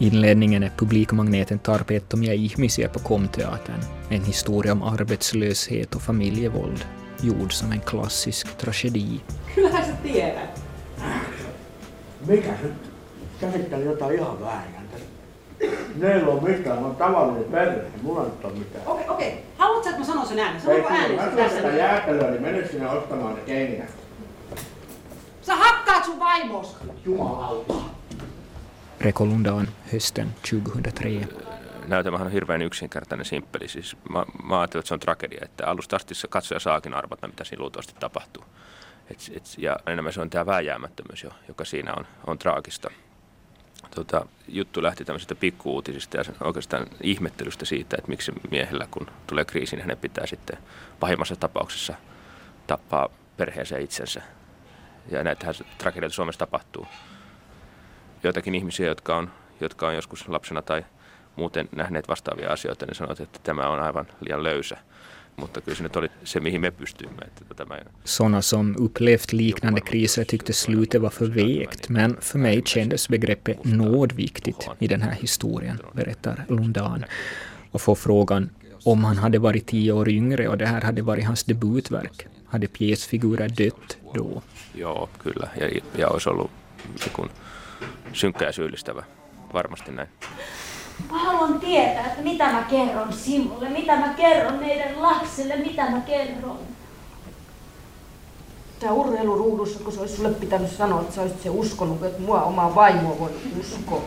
Inledningen 0.00 0.62
är 0.62 0.70
publikmagneten 0.76 1.58
Tarpeettomia 1.58 2.32
ihmisiä 2.32 2.88
på 2.88 2.98
Komteatern. 2.98 3.80
En 4.10 4.24
historia 4.24 4.72
om 4.72 4.82
arbetslöshet 4.82 5.94
och 5.94 6.02
familjevåld, 6.02 6.84
gjord 7.22 7.52
som 7.52 7.72
en 7.72 7.80
klassisk 7.80 8.58
tragedi. 8.58 9.20
Kyllähän 9.54 9.84
sä 9.84 9.92
tiedät. 10.02 10.60
Mikä 12.26 12.52
nyt 12.62 12.72
käsitteli 13.40 13.84
jotain 13.84 14.14
ihan 14.14 14.40
väärin? 14.40 14.85
Meillä 15.96 16.32
on 16.32 16.44
mitään, 16.44 16.78
on 16.78 16.96
tavallinen 16.96 17.44
perhe, 17.44 17.82
mulla 18.02 18.24
nyt 18.24 18.44
on 18.44 18.58
mitään. 18.58 18.86
Okei, 18.86 19.08
okei. 19.08 19.44
Haluatko, 19.58 19.88
että 19.88 20.00
mä 20.00 20.06
sanon 20.06 20.26
sen 20.26 20.38
äänen? 20.38 20.60
Sanonko 20.60 20.88
äänen 20.88 21.16
Mä 21.16 21.22
tässä? 21.22 21.56
sitä 21.56 21.68
jäätelöä, 21.68 22.30
niin 22.30 22.42
mene 22.42 22.68
sinne 22.68 22.90
ottamaan 22.90 23.34
ne 23.34 23.40
kengät. 23.40 23.90
Sä 25.42 25.56
hakkaat 25.56 26.04
sun 26.04 26.18
vaimos. 26.18 26.76
Jumalauta. 27.04 27.74
Reko 29.00 29.26
Lundan 29.26 29.68
hösten 29.92 30.34
2003. 30.42 31.28
Näytelmähän 31.86 32.26
on 32.26 32.32
hirveän 32.32 32.62
yksinkertainen, 32.62 33.24
simppeli. 33.24 33.68
Siis 33.68 33.96
mä, 34.10 34.24
mä 34.42 34.60
ajattelin, 34.60 34.80
että 34.80 34.88
se 34.88 34.94
on 34.94 35.00
tragedia, 35.00 35.40
että 35.42 35.66
alusta 35.66 35.96
asti 35.96 36.14
se 36.14 36.28
katsoja 36.28 36.60
saakin 36.60 36.94
arvata, 36.94 37.28
mitä 37.28 37.44
siinä 37.44 37.60
luultavasti 37.60 37.94
tapahtuu. 38.00 38.44
Et, 39.10 39.18
et, 39.36 39.42
ja 39.58 39.76
enemmän 39.86 40.12
se 40.12 40.20
on 40.20 40.30
tämä 40.30 40.46
vääjäämättömyys, 40.46 41.26
joka 41.48 41.64
siinä 41.64 41.92
on, 41.96 42.06
on 42.26 42.38
traagista 42.38 42.90
tota, 43.94 44.26
juttu 44.48 44.82
lähti 44.82 45.04
tämmöisestä 45.04 45.34
pikkuuutisista 45.34 46.16
ja 46.16 46.24
oikeastaan 46.44 46.86
ihmettelystä 47.02 47.64
siitä, 47.64 47.96
että 47.98 48.10
miksi 48.10 48.32
miehellä, 48.50 48.88
kun 48.90 49.06
tulee 49.26 49.44
kriisi, 49.44 49.76
niin 49.76 49.82
hänen 49.82 49.98
pitää 49.98 50.26
sitten 50.26 50.58
pahimmassa 51.00 51.36
tapauksessa 51.36 51.94
tappaa 52.66 53.08
perheensä 53.36 53.78
itsensä. 53.78 54.22
Ja 55.10 55.24
näitähän 55.24 55.54
tragedioita 55.78 56.14
Suomessa 56.14 56.38
tapahtuu. 56.38 56.86
Joitakin 58.22 58.54
ihmisiä, 58.54 58.86
jotka 58.86 59.16
on, 59.16 59.30
jotka 59.60 59.88
on 59.88 59.94
joskus 59.94 60.28
lapsena 60.28 60.62
tai 60.62 60.84
muuten 61.36 61.68
nähneet 61.76 62.08
vastaavia 62.08 62.52
asioita, 62.52 62.86
niin 62.86 62.94
sanovat, 62.94 63.20
että 63.20 63.38
tämä 63.42 63.68
on 63.68 63.80
aivan 63.80 64.06
liian 64.20 64.42
löysä. 64.42 64.76
Mutta 65.36 65.60
kyllä 65.60 65.76
se 65.76 65.82
nyt 65.82 65.96
oli 65.96 66.08
se, 66.24 66.40
mihin 66.40 66.60
me. 66.60 66.72
Että 67.26 67.54
tämä... 67.56 67.78
Sådana 68.04 68.40
som 68.40 68.74
upplevt 68.78 69.32
liknande 69.32 69.80
kriser 69.80 70.24
tyckte 70.24 70.52
slutet 70.52 71.02
var 71.02 71.10
för 71.10 71.34
vekt, 71.34 71.88
men 71.88 72.16
för 72.20 72.38
mig 72.38 72.62
kändes 72.62 73.08
begreppet 73.08 73.64
nåd 73.64 74.12
viktigt 74.16 74.68
i 74.80 74.88
den 74.88 75.02
här 75.02 75.12
historien, 75.12 75.78
berättar 75.94 76.44
Lundan. 76.48 77.04
Och 77.72 77.80
får 77.80 77.94
frågan 77.94 78.50
om 78.84 79.04
han 79.04 79.16
hade 79.18 79.38
varit 79.38 79.66
tio 79.66 79.92
år 79.92 80.08
yngre 80.08 80.48
och 80.48 80.58
det 80.58 80.66
här 80.66 80.80
hade 80.80 81.02
varit 81.02 81.26
hans 81.26 81.44
debutverk, 81.44 82.26
hade 82.46 82.66
pjäsfigurer 82.66 83.48
dött 83.48 83.98
då? 84.14 84.42
Joo, 84.74 85.08
kyllä. 85.22 85.48
Ja, 85.60 85.80
ja 85.98 86.08
olisi 86.08 86.28
ollut 86.28 86.50
synkkä 88.12 88.44
ja 88.44 88.52
syyllistävä. 88.52 89.04
Varmasti 89.52 89.92
näin. 89.92 90.08
Mä 91.10 91.18
haluan 91.18 91.60
tietää, 91.60 92.06
että 92.06 92.22
mitä 92.22 92.52
mä 92.52 92.62
kerron 92.62 93.12
sinulle, 93.12 93.68
mitä 93.68 93.96
mä 93.96 94.08
kerron 94.08 94.54
meidän 94.60 95.02
lapselle, 95.02 95.56
mitä 95.56 95.90
mä 95.90 96.00
kerron. 96.00 96.58
Tää 98.80 98.92
urheiluruudussa, 98.92 99.80
kun 99.80 99.92
se 99.92 100.00
olisi 100.00 100.16
sulle 100.16 100.30
pitänyt 100.30 100.70
sanoa, 100.70 101.00
että 101.00 101.14
sä 101.14 101.22
olisit 101.22 101.42
se 101.42 101.50
uskonut, 101.50 102.02
että 102.02 102.22
mua 102.22 102.42
omaa 102.42 102.74
vaimoa 102.74 103.18
voi 103.18 103.30
uskoa. 103.60 104.02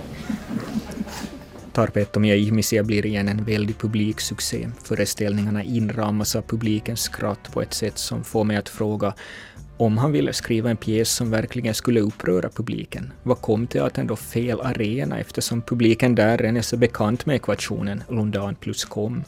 Tarpeettomia 1.73 2.36
ihmisiä 2.36 2.84
blir 2.84 3.06
igen 3.06 3.30
en 3.30 3.45
väldig 3.45 3.78
publiksuccé. 3.78 4.69
Föreställningarna 4.84 5.62
inramas 5.63 6.36
av 6.36 6.41
publikens 6.41 7.04
skratt 7.04 7.52
på 7.52 7.62
ett 7.62 7.73
sätt 7.73 7.97
som 7.97 8.23
får 8.23 8.43
mig 8.43 8.58
att 8.58 8.69
fråga 8.69 9.13
om 9.80 9.98
han 9.98 10.12
ville 10.12 10.34
skriva 10.34 10.70
en 10.70 10.78
pjäs 10.78 11.10
som 11.10 11.32
verkligen 11.32 11.74
skulle 11.74 12.02
uppröra 12.02 12.50
publiken, 12.50 13.13
vad 13.24 13.42
kom 13.42 13.68
teatern 13.68 14.08
då 14.08 14.15
fel 14.15 14.62
arena 14.62 15.20
eftersom 15.20 15.62
publiken 15.62 16.15
där 16.15 16.38
redan 16.38 16.58
är 16.58 16.62
så 16.62 16.78
bekant 16.78 17.26
med 17.26 17.36
ekvationen 17.36 18.04
Lundan 18.10 18.56
plus 18.56 18.86
kom? 18.86 19.24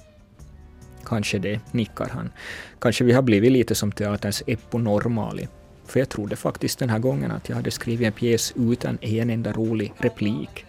Kanske 1.03 1.39
det, 1.39 1.59
nickar 1.71 2.09
han. 2.09 2.29
Kanske 2.79 3.03
vi 3.03 3.13
har 3.13 3.21
blivit 3.21 3.51
lite 3.51 3.75
som 3.75 3.91
teaterns 3.91 4.43
Eppo 4.47 4.77
Normali. 4.77 5.47
För 5.85 5.99
jag 5.99 6.09
trodde 6.09 6.35
faktiskt 6.35 6.79
den 6.79 6.89
här 6.89 6.99
gången 6.99 7.31
att 7.31 7.49
jag 7.49 7.55
hade 7.55 7.71
skrivit 7.71 8.07
en 8.07 8.13
pjäs 8.13 8.53
utan 8.57 8.97
en 9.01 9.29
enda 9.29 9.51
rolig 9.51 9.93
replik. 9.97 10.65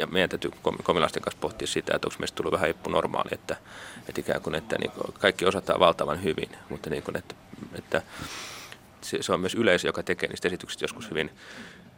Ja 0.00 0.06
meidän 0.06 0.30
täytyy 0.30 0.50
komilaisten 0.82 1.22
kanssa 1.22 1.40
pohtia 1.40 1.66
sitä, 1.66 1.94
että 1.94 2.06
onko 2.06 2.16
meistä 2.18 2.36
tullut 2.36 2.52
vähän 2.52 2.70
Eppo 2.70 2.90
Normaali, 2.90 3.28
että, 3.32 3.56
että 4.08 4.20
ikään 4.20 4.42
kuin, 4.42 4.54
että 4.54 4.78
niin 4.78 4.90
kaikki 5.20 5.44
osataan 5.44 5.80
valtavan 5.80 6.22
hyvin, 6.22 6.48
mutta 6.68 6.90
niin 6.90 7.02
kuin, 7.02 7.16
että, 7.16 7.34
että 7.78 8.02
se, 9.04 9.18
se 9.20 9.32
on 9.32 9.40
myös 9.40 9.54
yleisö, 9.54 9.88
joka 9.88 10.02
tekee 10.02 10.28
niistä 10.28 10.48
esityksistä 10.48 10.84
joskus 10.84 11.10
hyvin 11.10 11.30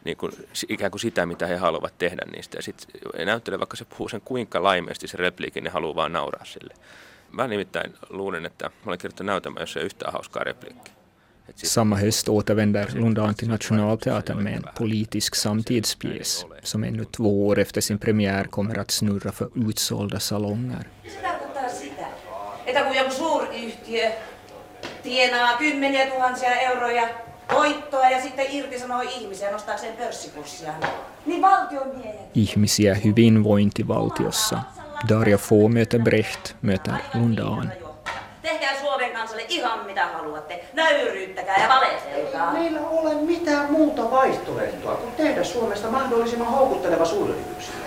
niin 0.03 0.17
kuin, 0.17 0.31
ikään 0.69 0.91
kuin 0.91 1.01
sitä, 1.01 1.25
mitä 1.25 1.47
he 1.47 1.55
haluavat 1.55 1.97
tehdä 1.97 2.21
niistä. 2.31 2.57
Ja 2.57 2.61
sitten 2.61 3.01
näyttelee, 3.25 3.59
vaikka 3.59 3.77
se 3.77 3.85
puhuu 3.85 4.09
sen 4.09 4.21
kuinka 4.21 4.63
laimeesti 4.63 5.07
se 5.07 5.17
repliikin, 5.17 5.63
niin 5.63 5.71
haluaa 5.71 5.95
vaan 5.95 6.13
nauraa 6.13 6.45
sille. 6.45 6.73
Mä 7.31 7.47
nimittäin 7.47 7.93
luulen, 8.09 8.45
että 8.45 8.65
mä 8.65 8.71
olen 8.85 8.99
kirjoittanut 8.99 9.27
näytelmä, 9.27 9.59
jossa 9.59 9.79
ei 9.79 9.81
ole 9.81 9.85
yhtään 9.85 10.13
hauskaa 10.13 10.43
repliikkiä. 10.43 10.95
Samma 11.55 11.95
höst 11.95 12.29
återvänder 12.29 12.87
Lundan 12.95 13.35
till 13.35 13.49
Nationalteatern 13.49 14.43
med 14.43 14.53
en 14.53 14.63
politisk 14.79 15.35
samtidspjäs 15.35 16.45
som 16.63 16.83
ännu 16.83 17.05
två 17.05 17.47
år 17.47 17.59
efter 17.59 17.81
sin 17.81 17.99
premiär 17.99 18.47
kommer 18.47 18.79
att 18.79 18.89
snurra 18.89 19.31
för 19.31 19.49
utsålda 19.55 20.19
salonger. 20.19 20.83
Se 21.07 21.21
tarkoittaa 21.21 21.69
sitä, 21.69 22.07
että 22.65 22.83
kun 22.83 22.95
joku 22.95 23.11
suuryhtiö 23.11 24.11
tienaa 25.05 25.57
kymmeniä 25.57 26.05
tuhansia 26.05 26.55
euroja 26.55 27.07
voittoa 27.53 28.09
ja 28.09 28.21
sitten 28.21 28.45
irtisanoo 28.49 29.01
ihmisiä 29.01 29.51
nostaakseen 29.51 29.97
pörssikurssia. 29.97 30.73
Niin 31.25 31.41
valtion 31.41 31.87
miehet. 31.95 32.29
Ihmisiä 32.33 32.95
hyvinvointivaltiossa. 32.95 34.59
Darja 35.09 35.37
Få 35.37 35.69
möter 35.69 36.01
Brecht, 36.01 36.53
möter 36.61 36.93
Lundan. 37.13 37.71
Tehkää 38.41 38.79
Suomen 38.79 39.11
kansalle 39.11 39.45
ihan 39.49 39.85
mitä 39.85 40.07
haluatte. 40.07 40.65
Nöyryyttäkää 40.73 41.63
ja 41.63 41.69
valetelkaa. 41.69 42.53
Ei 42.53 42.59
meillä 42.59 42.79
ole 42.79 43.13
mitään 43.13 43.71
muuta 43.71 44.11
vaihtoehtoa 44.11 44.95
kuin 44.95 45.11
tehdä 45.11 45.43
Suomesta 45.43 45.87
mahdollisimman 45.87 46.47
houkutteleva 46.47 47.05
suuryrityksille. 47.05 47.84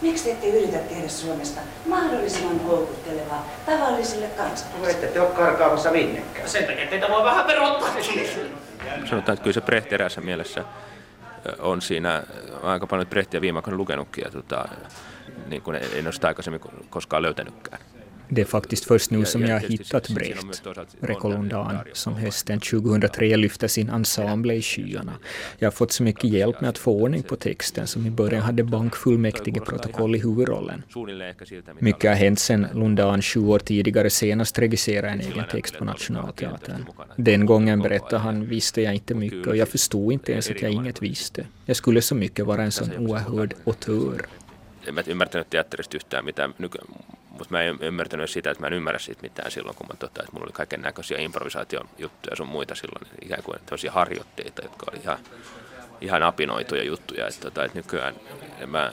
Miksi 0.00 0.24
te 0.24 0.30
ette 0.30 0.48
yritä 0.48 0.78
tehdä 0.78 1.08
Suomesta 1.08 1.60
mahdollisimman 1.86 2.60
houkuttelevaa 2.60 3.48
tavallisille 3.66 4.26
kansalaisille? 4.26 4.90
Ette 4.90 5.06
te 5.06 5.20
ole 5.20 5.30
karkaamassa 5.30 5.90
minnekään. 5.90 6.48
Sen 6.48 6.64
takia 6.64 6.86
teitä 6.86 7.08
voi 7.08 7.24
vähän 7.24 7.44
perottaa. 7.44 7.88
Sanotaan, 9.10 9.34
että 9.34 9.42
kyllä 9.42 9.54
se 9.54 9.60
Brecht 9.60 9.92
eräässä 9.92 10.20
mielessä 10.20 10.64
on 11.58 11.82
siinä, 11.82 12.22
aika 12.62 12.86
paljon 12.86 13.06
Brechtia 13.08 13.40
viime 13.40 13.58
aikoina 13.58 13.76
lukenutkin 13.76 14.24
ja 14.24 14.30
tota, 14.30 14.64
niin 15.46 15.62
kuin 15.62 15.76
en 15.94 16.06
ole 16.06 16.12
sitä 16.12 16.28
aikaisemmin 16.28 16.60
koskaan 16.90 17.22
löytänytkään. 17.22 17.82
Det 18.34 18.40
är 18.40 18.44
faktiskt 18.44 18.84
först 18.84 19.10
nu 19.10 19.24
som 19.24 19.42
jag 19.42 19.60
har 19.60 19.68
hittat 19.68 20.08
Brecht, 20.08 20.62
Rekolundan, 21.00 21.78
som 21.92 22.14
hösten 22.14 22.60
2003 22.60 23.36
lyfte 23.36 23.68
sin 23.68 23.88
ensemble 23.88 24.54
i 24.54 24.62
skyarna. 24.62 25.12
Jag 25.58 25.66
har 25.66 25.72
fått 25.72 25.92
så 25.92 26.02
mycket 26.02 26.24
hjälp 26.24 26.60
med 26.60 26.70
att 26.70 26.78
få 26.78 26.92
ordning 26.92 27.22
på 27.22 27.36
texten 27.36 27.86
som 27.86 28.06
i 28.06 28.10
början 28.10 28.42
hade 28.42 28.64
bankfullmäktigeprotokoll 28.64 30.16
i 30.16 30.18
huvudrollen. 30.18 30.82
Mycket 31.78 32.10
har 32.10 32.16
hänt 32.16 32.38
sedan 32.38 32.66
Lundan 32.74 33.22
sju 33.22 33.40
år 33.40 33.58
tidigare 33.58 34.10
senast 34.10 34.58
regisserade 34.58 35.08
en 35.08 35.20
egen 35.20 35.44
text 35.50 35.78
på 35.78 35.84
Nationalteatern. 35.84 36.84
Den 37.16 37.46
gången 37.46 37.80
berättade 37.82 38.18
han 38.18 38.46
visste 38.46 38.82
jag 38.82 38.94
inte 38.94 39.14
mycket 39.14 39.46
och 39.46 39.56
jag 39.56 39.68
förstod 39.68 40.12
inte 40.12 40.32
ens 40.32 40.50
att 40.50 40.62
jag 40.62 40.70
inget 40.70 41.02
visste. 41.02 41.46
Jag 41.66 41.76
skulle 41.76 42.02
så 42.02 42.14
mycket 42.14 42.46
vara 42.46 42.62
en 42.62 42.72
sån 42.72 42.90
oerhörd 42.98 43.54
auteur. 43.66 44.26
En 44.88 44.94
mä 44.94 45.02
ymmärtänyt 45.06 45.50
teatterista 45.50 45.96
yhtään 45.96 46.24
mitään, 46.24 46.54
nyky- 46.58 46.78
mutta 47.38 47.54
mä 47.54 47.62
en 47.62 47.78
ymmärtänyt 47.80 48.30
sitä, 48.30 48.50
että 48.50 48.60
mä 48.60 48.66
en 48.66 48.72
ymmärrä 48.72 48.98
siitä 48.98 49.22
mitään 49.22 49.50
silloin, 49.50 49.76
kun 49.76 49.86
mä 49.86 49.94
tota, 49.98 50.20
että 50.22 50.32
mulla 50.32 50.44
oli 50.44 50.52
kaiken 50.52 50.82
näköisiä 50.82 51.18
improvisaatiojuttuja 51.18 52.36
sun 52.36 52.48
muita 52.48 52.74
silloin, 52.74 53.06
ikään 53.22 53.42
kuin 53.42 53.58
tämmöisiä 53.66 53.92
harjoitteita, 53.92 54.62
jotka 54.62 54.86
oli 54.92 55.00
ihan, 55.02 55.18
ihan 56.00 56.22
apinoituja 56.22 56.82
juttuja, 56.82 57.28
että, 57.28 57.40
tota, 57.40 57.64
että 57.64 57.78
nykyään 57.78 58.14
mä 58.66 58.92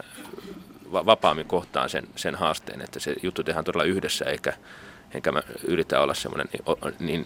va- 0.92 1.06
vapaammin 1.06 1.46
kohtaan 1.46 1.90
sen, 1.90 2.08
sen 2.16 2.36
haasteen, 2.36 2.82
että 2.82 3.00
se 3.00 3.16
juttu 3.24 3.44
tehdään 3.44 3.66
todella 3.66 3.84
yhdessä, 3.84 4.26
eikä, 4.26 4.54
enkä 5.14 5.32
mä 5.32 5.42
yritä 5.64 6.02
olla 6.02 6.14
semmoinen 6.14 6.48
niin, 6.54 6.66
niin, 7.00 7.26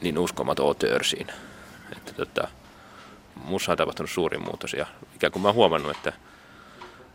niin 0.00 0.18
uskomaton 0.18 0.66
auteur 0.66 1.04
siinä. 1.04 1.32
Että, 1.96 2.12
tota, 2.12 2.48
on 3.70 3.76
tapahtunut 3.76 4.10
suuri 4.10 4.38
muutos 4.38 4.72
ja 4.74 4.86
ikään 5.14 5.32
kuin 5.32 5.42
mä 5.42 5.48
oon 5.48 5.54
huomannut, 5.54 5.96
että 5.96 6.12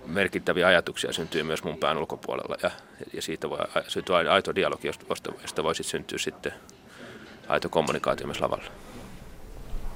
merkittäviä 0.07 0.67
ajatuksia 0.67 1.13
syntyy 1.13 1.43
myös 1.43 1.63
mun 1.63 1.77
pään 1.77 1.97
ulkopuolella 1.97 2.55
ja, 2.63 2.71
ja 3.13 3.21
siitä 3.21 3.49
voi 3.49 3.59
syntyä 3.87 4.17
aito 4.17 4.55
dialogi, 4.55 4.87
josta, 4.87 5.31
josta 5.41 5.63
voi 5.63 5.75
sitten 5.75 5.91
syntyä 5.91 6.17
sitten 6.17 6.53
aito 7.47 7.69
kommunikaatio 7.69 8.27
myös 8.27 8.41
lavalla. 8.41 8.65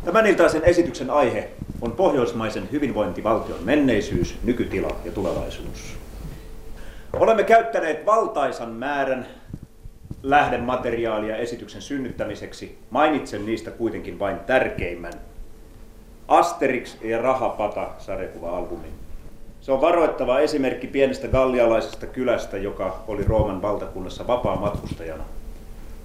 Tämän 0.05 0.27
iltaisen 0.27 0.63
esityksen 0.63 1.09
aihe 1.09 1.49
on 1.81 1.91
pohjoismaisen 1.91 2.69
hyvinvointivaltion 2.71 3.63
menneisyys, 3.63 4.35
nykytila 4.43 4.95
ja 5.05 5.11
tulevaisuus. 5.11 5.97
Olemme 7.13 7.43
käyttäneet 7.43 8.05
valtaisan 8.05 8.69
määrän 8.69 9.27
lähdemateriaalia 10.23 11.37
esityksen 11.37 11.81
synnyttämiseksi. 11.81 12.77
Mainitsen 12.89 13.45
niistä 13.45 13.71
kuitenkin 13.71 14.19
vain 14.19 14.39
tärkeimmän. 14.39 15.13
Asterix 16.27 16.97
ja 17.01 17.21
Rahapata 17.21 17.89
sarjakuva-albumin. 17.99 18.93
Se 19.61 19.71
on 19.71 19.81
varoittava 19.81 20.39
esimerkki 20.39 20.87
pienestä 20.87 21.27
gallialaisesta 21.27 22.05
kylästä, 22.05 22.57
joka 22.57 23.03
oli 23.07 23.23
Rooman 23.23 23.61
valtakunnassa 23.61 24.27
vapaa 24.27 24.55
matkustajana. 24.55 25.23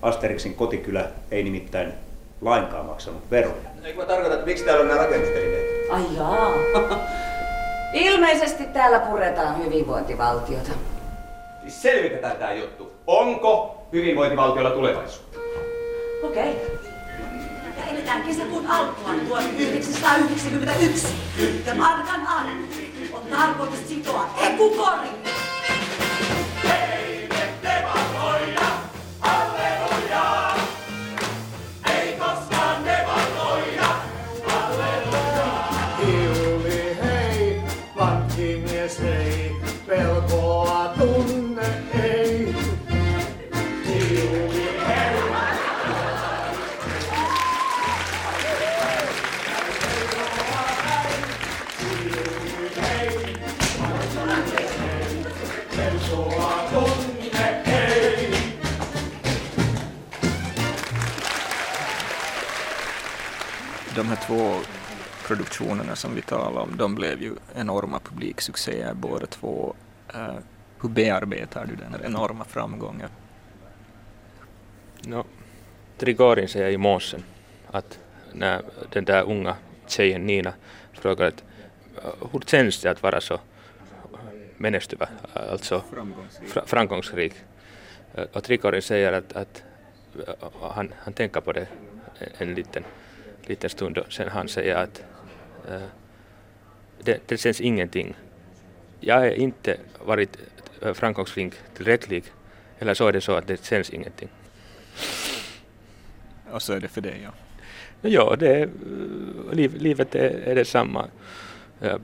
Asterixin 0.03 0.55
kotikylä 0.55 1.05
ei 1.31 1.43
nimittäin 1.43 1.93
lainkaan 2.41 2.87
maksanut 2.87 3.31
veroja. 3.31 3.55
Eikö 3.85 4.01
mä 4.01 4.07
tarkoita, 4.07 4.35
että 4.35 4.47
miksi 4.47 4.65
täällä 4.65 4.83
on 4.83 4.89
nämä 4.89 5.01
rakennustelineet? 5.01 5.91
Ai 5.91 6.03
jaa. 6.17 6.53
Ilmeisesti 7.93 8.65
täällä 8.65 8.99
puretaan 8.99 9.65
hyvinvointivaltiota. 9.65 10.71
Siis 11.61 11.83
selvitetään 11.83 12.37
tää 12.37 12.55
juttu. 12.55 12.93
Onko 13.07 13.83
hyvinvointivaltiolla 13.93 14.71
tulevaisuutta? 14.71 15.39
Okei. 16.23 16.57
Ja 17.79 17.85
eletään 17.93 18.23
kesäkuun 18.23 18.67
alkua 18.67 19.11
1991. 19.29 21.07
Ja 21.67 21.75
markan 21.75 22.27
arvo 22.27 22.86
on 23.33 23.39
tarkoitus 23.39 23.81
som 65.97 66.15
vi 66.15 66.23
talar 66.23 66.61
om, 66.61 66.77
de 66.77 66.95
blev 66.95 67.23
ju 67.23 67.35
enorma 67.55 67.99
publiksuccéer 67.99 68.95
båda 68.95 69.27
två. 69.27 69.75
Eh, 70.15 70.35
hur 70.81 70.89
bearbetar 70.89 71.67
du 71.67 71.77
den 71.77 72.05
enorma 72.05 72.45
framgången? 72.45 73.09
No, 75.07 75.25
Trigorin 75.99 76.49
säger 76.49 76.71
i 76.71 76.77
måsen 76.77 77.25
att 77.71 77.99
när 78.33 78.63
den 78.93 79.05
där 79.05 79.23
unga 79.23 79.57
tjejen 79.87 80.27
Nina 80.27 80.53
frågar 80.93 81.27
att 81.27 81.45
uh, 82.05 82.29
hur 82.33 82.41
känns 82.41 82.81
det 82.81 82.91
att 82.91 83.03
vara 83.03 83.21
så 83.21 83.41
menestyvä, 84.57 85.09
alltså 85.33 85.83
Framgångsrik. 85.91 86.49
fra, 86.49 86.67
framgångsrik. 86.67 87.35
Uh, 88.19 88.25
Och 88.33 88.45
Trigorin 88.45 88.83
säger 88.83 89.13
att, 89.13 89.33
att 89.33 89.63
uh, 90.17 90.73
han, 90.75 90.93
han 90.99 91.13
tänker 91.15 91.41
på 91.41 91.53
det 91.53 91.67
en 92.39 92.55
liten, 92.55 92.85
liten 93.47 93.71
stund 93.71 93.99
och 93.99 94.13
sen 94.13 94.29
han 94.29 94.49
säger 94.49 94.77
att 94.77 94.99
uh, 95.01 95.16
det, 97.03 97.21
det 97.27 97.37
känns 97.37 97.61
ingenting. 97.61 98.17
Jag 99.01 99.19
har 99.19 99.27
inte 99.27 99.77
varit 100.05 100.39
uh, 100.85 100.93
framgångsrik 100.93 101.55
tillräckligt 101.75 102.33
eller 102.79 102.95
så 102.95 103.09
är 103.09 103.13
det 103.13 103.21
så 103.21 103.33
att 103.33 103.47
det 103.47 103.65
känns 103.65 103.91
ingenting. 103.91 104.29
Och 106.51 106.63
så 106.63 106.73
är 106.73 106.81
det 106.81 106.89
för 106.89 107.01
dig, 107.01 107.21
ja. 107.25 107.31
Ja, 108.01 108.37
det 108.39 108.49
är, 108.49 108.69
liv, 109.53 109.75
livet 109.75 110.15
är, 110.15 110.31
är 110.31 110.55
detsamma. 110.55 111.07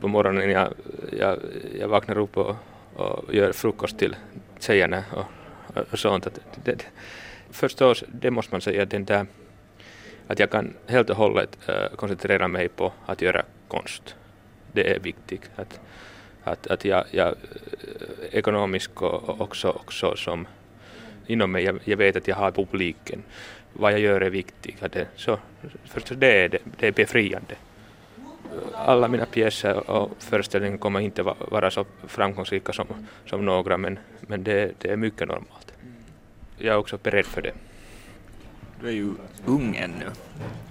På 0.00 0.08
morgonen 0.08 0.50
jag, 0.50 0.74
jag, 1.18 1.38
jag 1.78 1.88
vaknar 1.88 2.18
upp 2.18 2.36
och, 2.36 2.56
och 2.94 3.34
gör 3.34 3.52
frukost 3.52 3.98
till 3.98 4.16
tjejerna 4.60 5.04
och, 5.12 5.24
och 5.92 5.98
sånt. 5.98 6.26
Att 6.26 6.34
det, 6.34 6.72
det, 6.72 6.86
förstås, 7.50 8.04
det 8.08 8.30
måste 8.30 8.54
man 8.54 8.60
säga, 8.60 8.84
den 8.84 9.04
där, 9.04 9.26
att 10.26 10.38
jag 10.38 10.50
kan 10.50 10.74
helt 10.86 11.10
och 11.10 11.16
hållet 11.16 11.58
eh, 11.68 11.96
koncentrera 11.96 12.48
mig 12.48 12.68
på 12.68 12.92
att 13.06 13.22
göra 13.22 13.42
konst. 13.68 14.16
Det 14.72 14.94
är 14.94 14.98
viktigt. 14.98 15.50
Att, 15.56 15.80
att, 16.44 16.66
att 16.66 16.84
jag, 16.84 17.04
jag 17.10 17.28
eh, 17.28 17.34
ekonomisk 18.30 19.02
och 19.02 19.40
också, 19.40 19.70
också 19.70 20.16
som 20.16 20.46
inom 21.26 21.52
mig, 21.52 21.64
jag, 21.64 21.78
jag 21.84 21.96
vet 21.96 22.16
att 22.16 22.28
jag 22.28 22.36
har 22.36 22.50
publiken. 22.50 23.22
Vad 23.72 23.92
jag 23.92 24.00
gör 24.00 24.20
är 24.20 24.30
viktigt. 24.30 24.82
Att 24.82 24.92
det, 24.92 25.06
så, 25.16 25.38
för 25.84 26.14
det 26.14 26.44
är, 26.44 26.48
det, 26.48 26.58
det 26.78 26.86
är 26.86 26.92
befriande. 26.92 27.54
Alla 28.74 29.08
mina 29.08 29.26
pjäser 29.26 29.90
och 29.90 30.10
föreställningar 30.18 30.78
kommer 30.78 31.00
inte 31.00 31.22
vara 31.22 31.70
så 31.70 31.84
framgångsrika 32.06 32.72
som, 32.72 32.86
som 33.26 33.44
några, 33.44 33.76
men, 33.76 33.98
men 34.20 34.44
det, 34.44 34.72
det 34.78 34.88
är 34.88 34.96
mycket 34.96 35.28
normalt. 35.28 35.72
Jag 36.58 36.74
är 36.74 36.78
också 36.78 36.98
beredd 37.02 37.26
för 37.26 37.42
det. 37.42 37.52
Du 38.82 38.88
är 38.88 38.92
ju 38.92 39.14
ung 39.44 39.76
ännu, 39.76 40.10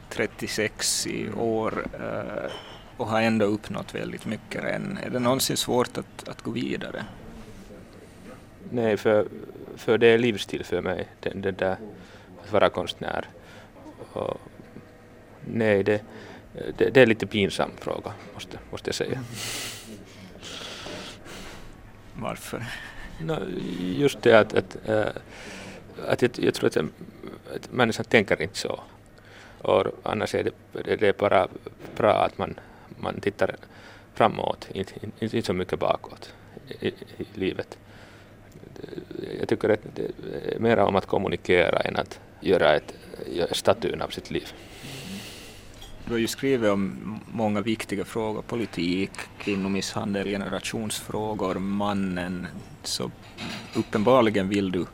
36 0.09 1.07
i 1.07 1.31
år 1.31 1.85
eh, 1.99 2.51
och 2.97 3.07
har 3.07 3.21
ändå 3.21 3.45
uppnått 3.45 3.95
väldigt 3.95 4.25
mycket 4.25 4.63
än. 4.63 4.99
Är 5.03 5.09
det 5.09 5.19
någonsin 5.19 5.57
svårt 5.57 5.97
att, 5.97 6.29
att 6.29 6.41
gå 6.41 6.51
vidare? 6.51 7.05
Nej, 8.69 8.97
för, 8.97 9.27
för 9.75 9.97
det 9.97 10.07
är 10.07 10.17
livsstil 10.17 10.63
för 10.63 10.81
mig, 10.81 11.07
den, 11.19 11.41
den 11.41 11.55
där, 11.55 11.77
att 12.43 12.51
vara 12.51 12.69
konstnär. 12.69 13.25
och 14.13 14.41
nej, 15.45 15.83
det, 15.83 16.01
det, 16.77 16.89
det 16.89 17.01
är 17.01 17.05
lite 17.05 17.27
pinsam 17.27 17.71
fråga, 17.79 18.13
måste, 18.33 18.59
måste 18.71 18.87
jag 18.87 18.95
säga. 18.95 19.23
Varför? 22.13 22.65
No, 23.21 23.37
just 23.79 24.21
det 24.21 24.39
att, 24.39 24.53
att, 24.53 24.77
äh, 24.89 25.05
att 26.07 26.21
jag, 26.21 26.31
jag 26.35 26.53
tror 26.53 26.67
att, 26.67 26.77
att 26.77 26.85
människan 27.71 28.05
tänker 28.05 28.41
inte 28.41 28.57
så. 28.57 28.79
Och 29.61 29.85
annars 30.03 30.35
är 30.35 30.43
det, 30.43 30.95
det 30.95 31.07
är 31.07 31.13
bara 31.13 31.47
bra 31.95 32.13
att 32.13 32.37
man, 32.37 32.59
man 32.99 33.21
tittar 33.21 33.55
framåt, 34.13 34.67
inte, 34.73 34.93
inte, 35.01 35.25
inte 35.25 35.41
så 35.47 35.53
mycket 35.53 35.79
bakåt 35.79 36.33
i, 36.79 36.87
i 36.87 37.25
livet. 37.33 37.77
Jag 39.39 39.49
tycker 39.49 39.69
att 39.69 39.79
det 39.95 40.55
är 40.55 40.59
mer 40.59 40.77
om 40.77 40.95
att 40.95 41.05
kommunicera 41.05 41.79
än 41.79 41.95
att 41.95 42.19
göra 42.39 42.75
ett, 42.75 42.93
statyn 43.51 44.01
av 44.01 44.09
sitt 44.09 44.31
liv. 44.31 44.53
Du 46.05 46.11
har 46.11 46.19
ju 46.19 46.27
skrivit 46.27 46.69
om 46.69 47.19
många 47.31 47.61
viktiga 47.61 48.05
frågor, 48.05 48.41
politik, 48.41 49.11
kvinnomisshandel, 49.39 50.27
generationsfrågor, 50.27 51.55
mannen. 51.55 52.47
Så 52.83 53.11
uppenbarligen 53.75 54.49
vill 54.49 54.71
du 54.71 54.85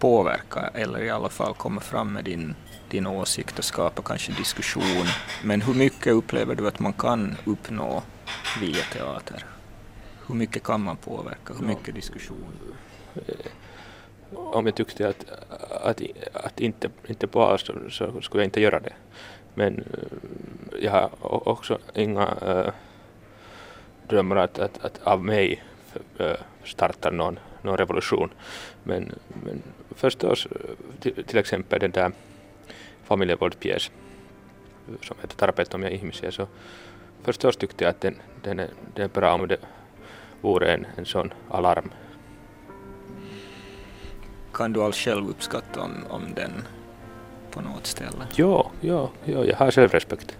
påverka 0.00 0.70
eller 0.74 1.02
i 1.02 1.10
alla 1.10 1.28
fall 1.28 1.54
komma 1.54 1.80
fram 1.80 2.12
med 2.12 2.24
din, 2.24 2.54
din 2.88 3.06
åsikt 3.06 3.58
och 3.58 3.64
skapa 3.64 4.02
kanske 4.02 4.32
diskussion. 4.32 5.06
Men 5.44 5.60
hur 5.60 5.74
mycket 5.74 6.12
upplever 6.12 6.54
du 6.54 6.68
att 6.68 6.78
man 6.78 6.92
kan 6.92 7.36
uppnå 7.44 8.02
via 8.60 8.82
teater? 8.92 9.44
Hur 10.26 10.34
mycket 10.34 10.62
kan 10.62 10.80
man 10.80 10.96
påverka? 10.96 11.54
Hur 11.58 11.66
mycket 11.66 11.94
diskussion? 11.94 12.52
Om 14.32 14.66
jag 14.66 14.74
tyckte 14.74 15.08
att, 15.08 15.24
att, 15.82 16.02
att 16.32 16.60
inte, 16.60 16.90
inte 17.06 17.26
bara 17.26 17.58
så, 17.58 17.72
så 17.90 18.20
skulle 18.20 18.42
jag 18.42 18.46
inte 18.46 18.60
göra 18.60 18.80
det. 18.80 18.92
Men 19.54 19.78
eh, 19.78 20.84
jag 20.84 20.92
har 20.92 21.48
också 21.48 21.78
inga 21.94 22.28
äh, 22.42 22.72
drömmar 24.08 24.36
att, 24.36 24.58
att, 24.58 24.84
att 24.84 25.00
av 25.02 25.24
mig 25.24 25.62
starta 26.64 27.10
någon, 27.10 27.38
någon 27.62 27.76
revolution. 27.76 28.30
Men, 28.82 29.12
men 29.44 29.62
förstås 29.96 30.48
till, 31.00 31.24
till 31.24 31.38
exempel 31.38 31.80
den 31.80 31.90
där 31.90 32.12
familjevåldspjäs 33.04 33.90
som 35.02 35.16
heter 35.20 35.36
Tarpeettomia 35.36 35.90
ihmisiä, 35.90 36.30
så 36.30 36.46
förstås 37.22 37.56
tyckte 37.56 37.84
jag 37.84 37.90
att 37.90 38.00
den, 38.00 38.16
den, 38.42 38.58
är, 38.58 38.68
den 38.94 39.04
är 39.04 39.08
bra 39.08 39.32
om 39.32 39.48
det 39.48 39.58
vore 40.40 40.72
en, 40.72 40.86
en 40.96 41.06
sån 41.06 41.32
alarm. 41.50 41.90
Kan 44.52 44.72
du 44.72 44.82
alls 44.82 44.96
själv 44.96 45.28
uppskatta 45.28 45.80
om, 45.80 46.04
om 46.08 46.34
den 46.34 46.52
på 47.50 47.60
något 47.60 47.86
ställe? 47.86 48.26
Ja, 48.36 48.70
ja, 48.80 49.10
ja 49.24 49.44
jag 49.44 49.56
har 49.56 49.70
självrespekt. 49.70 50.36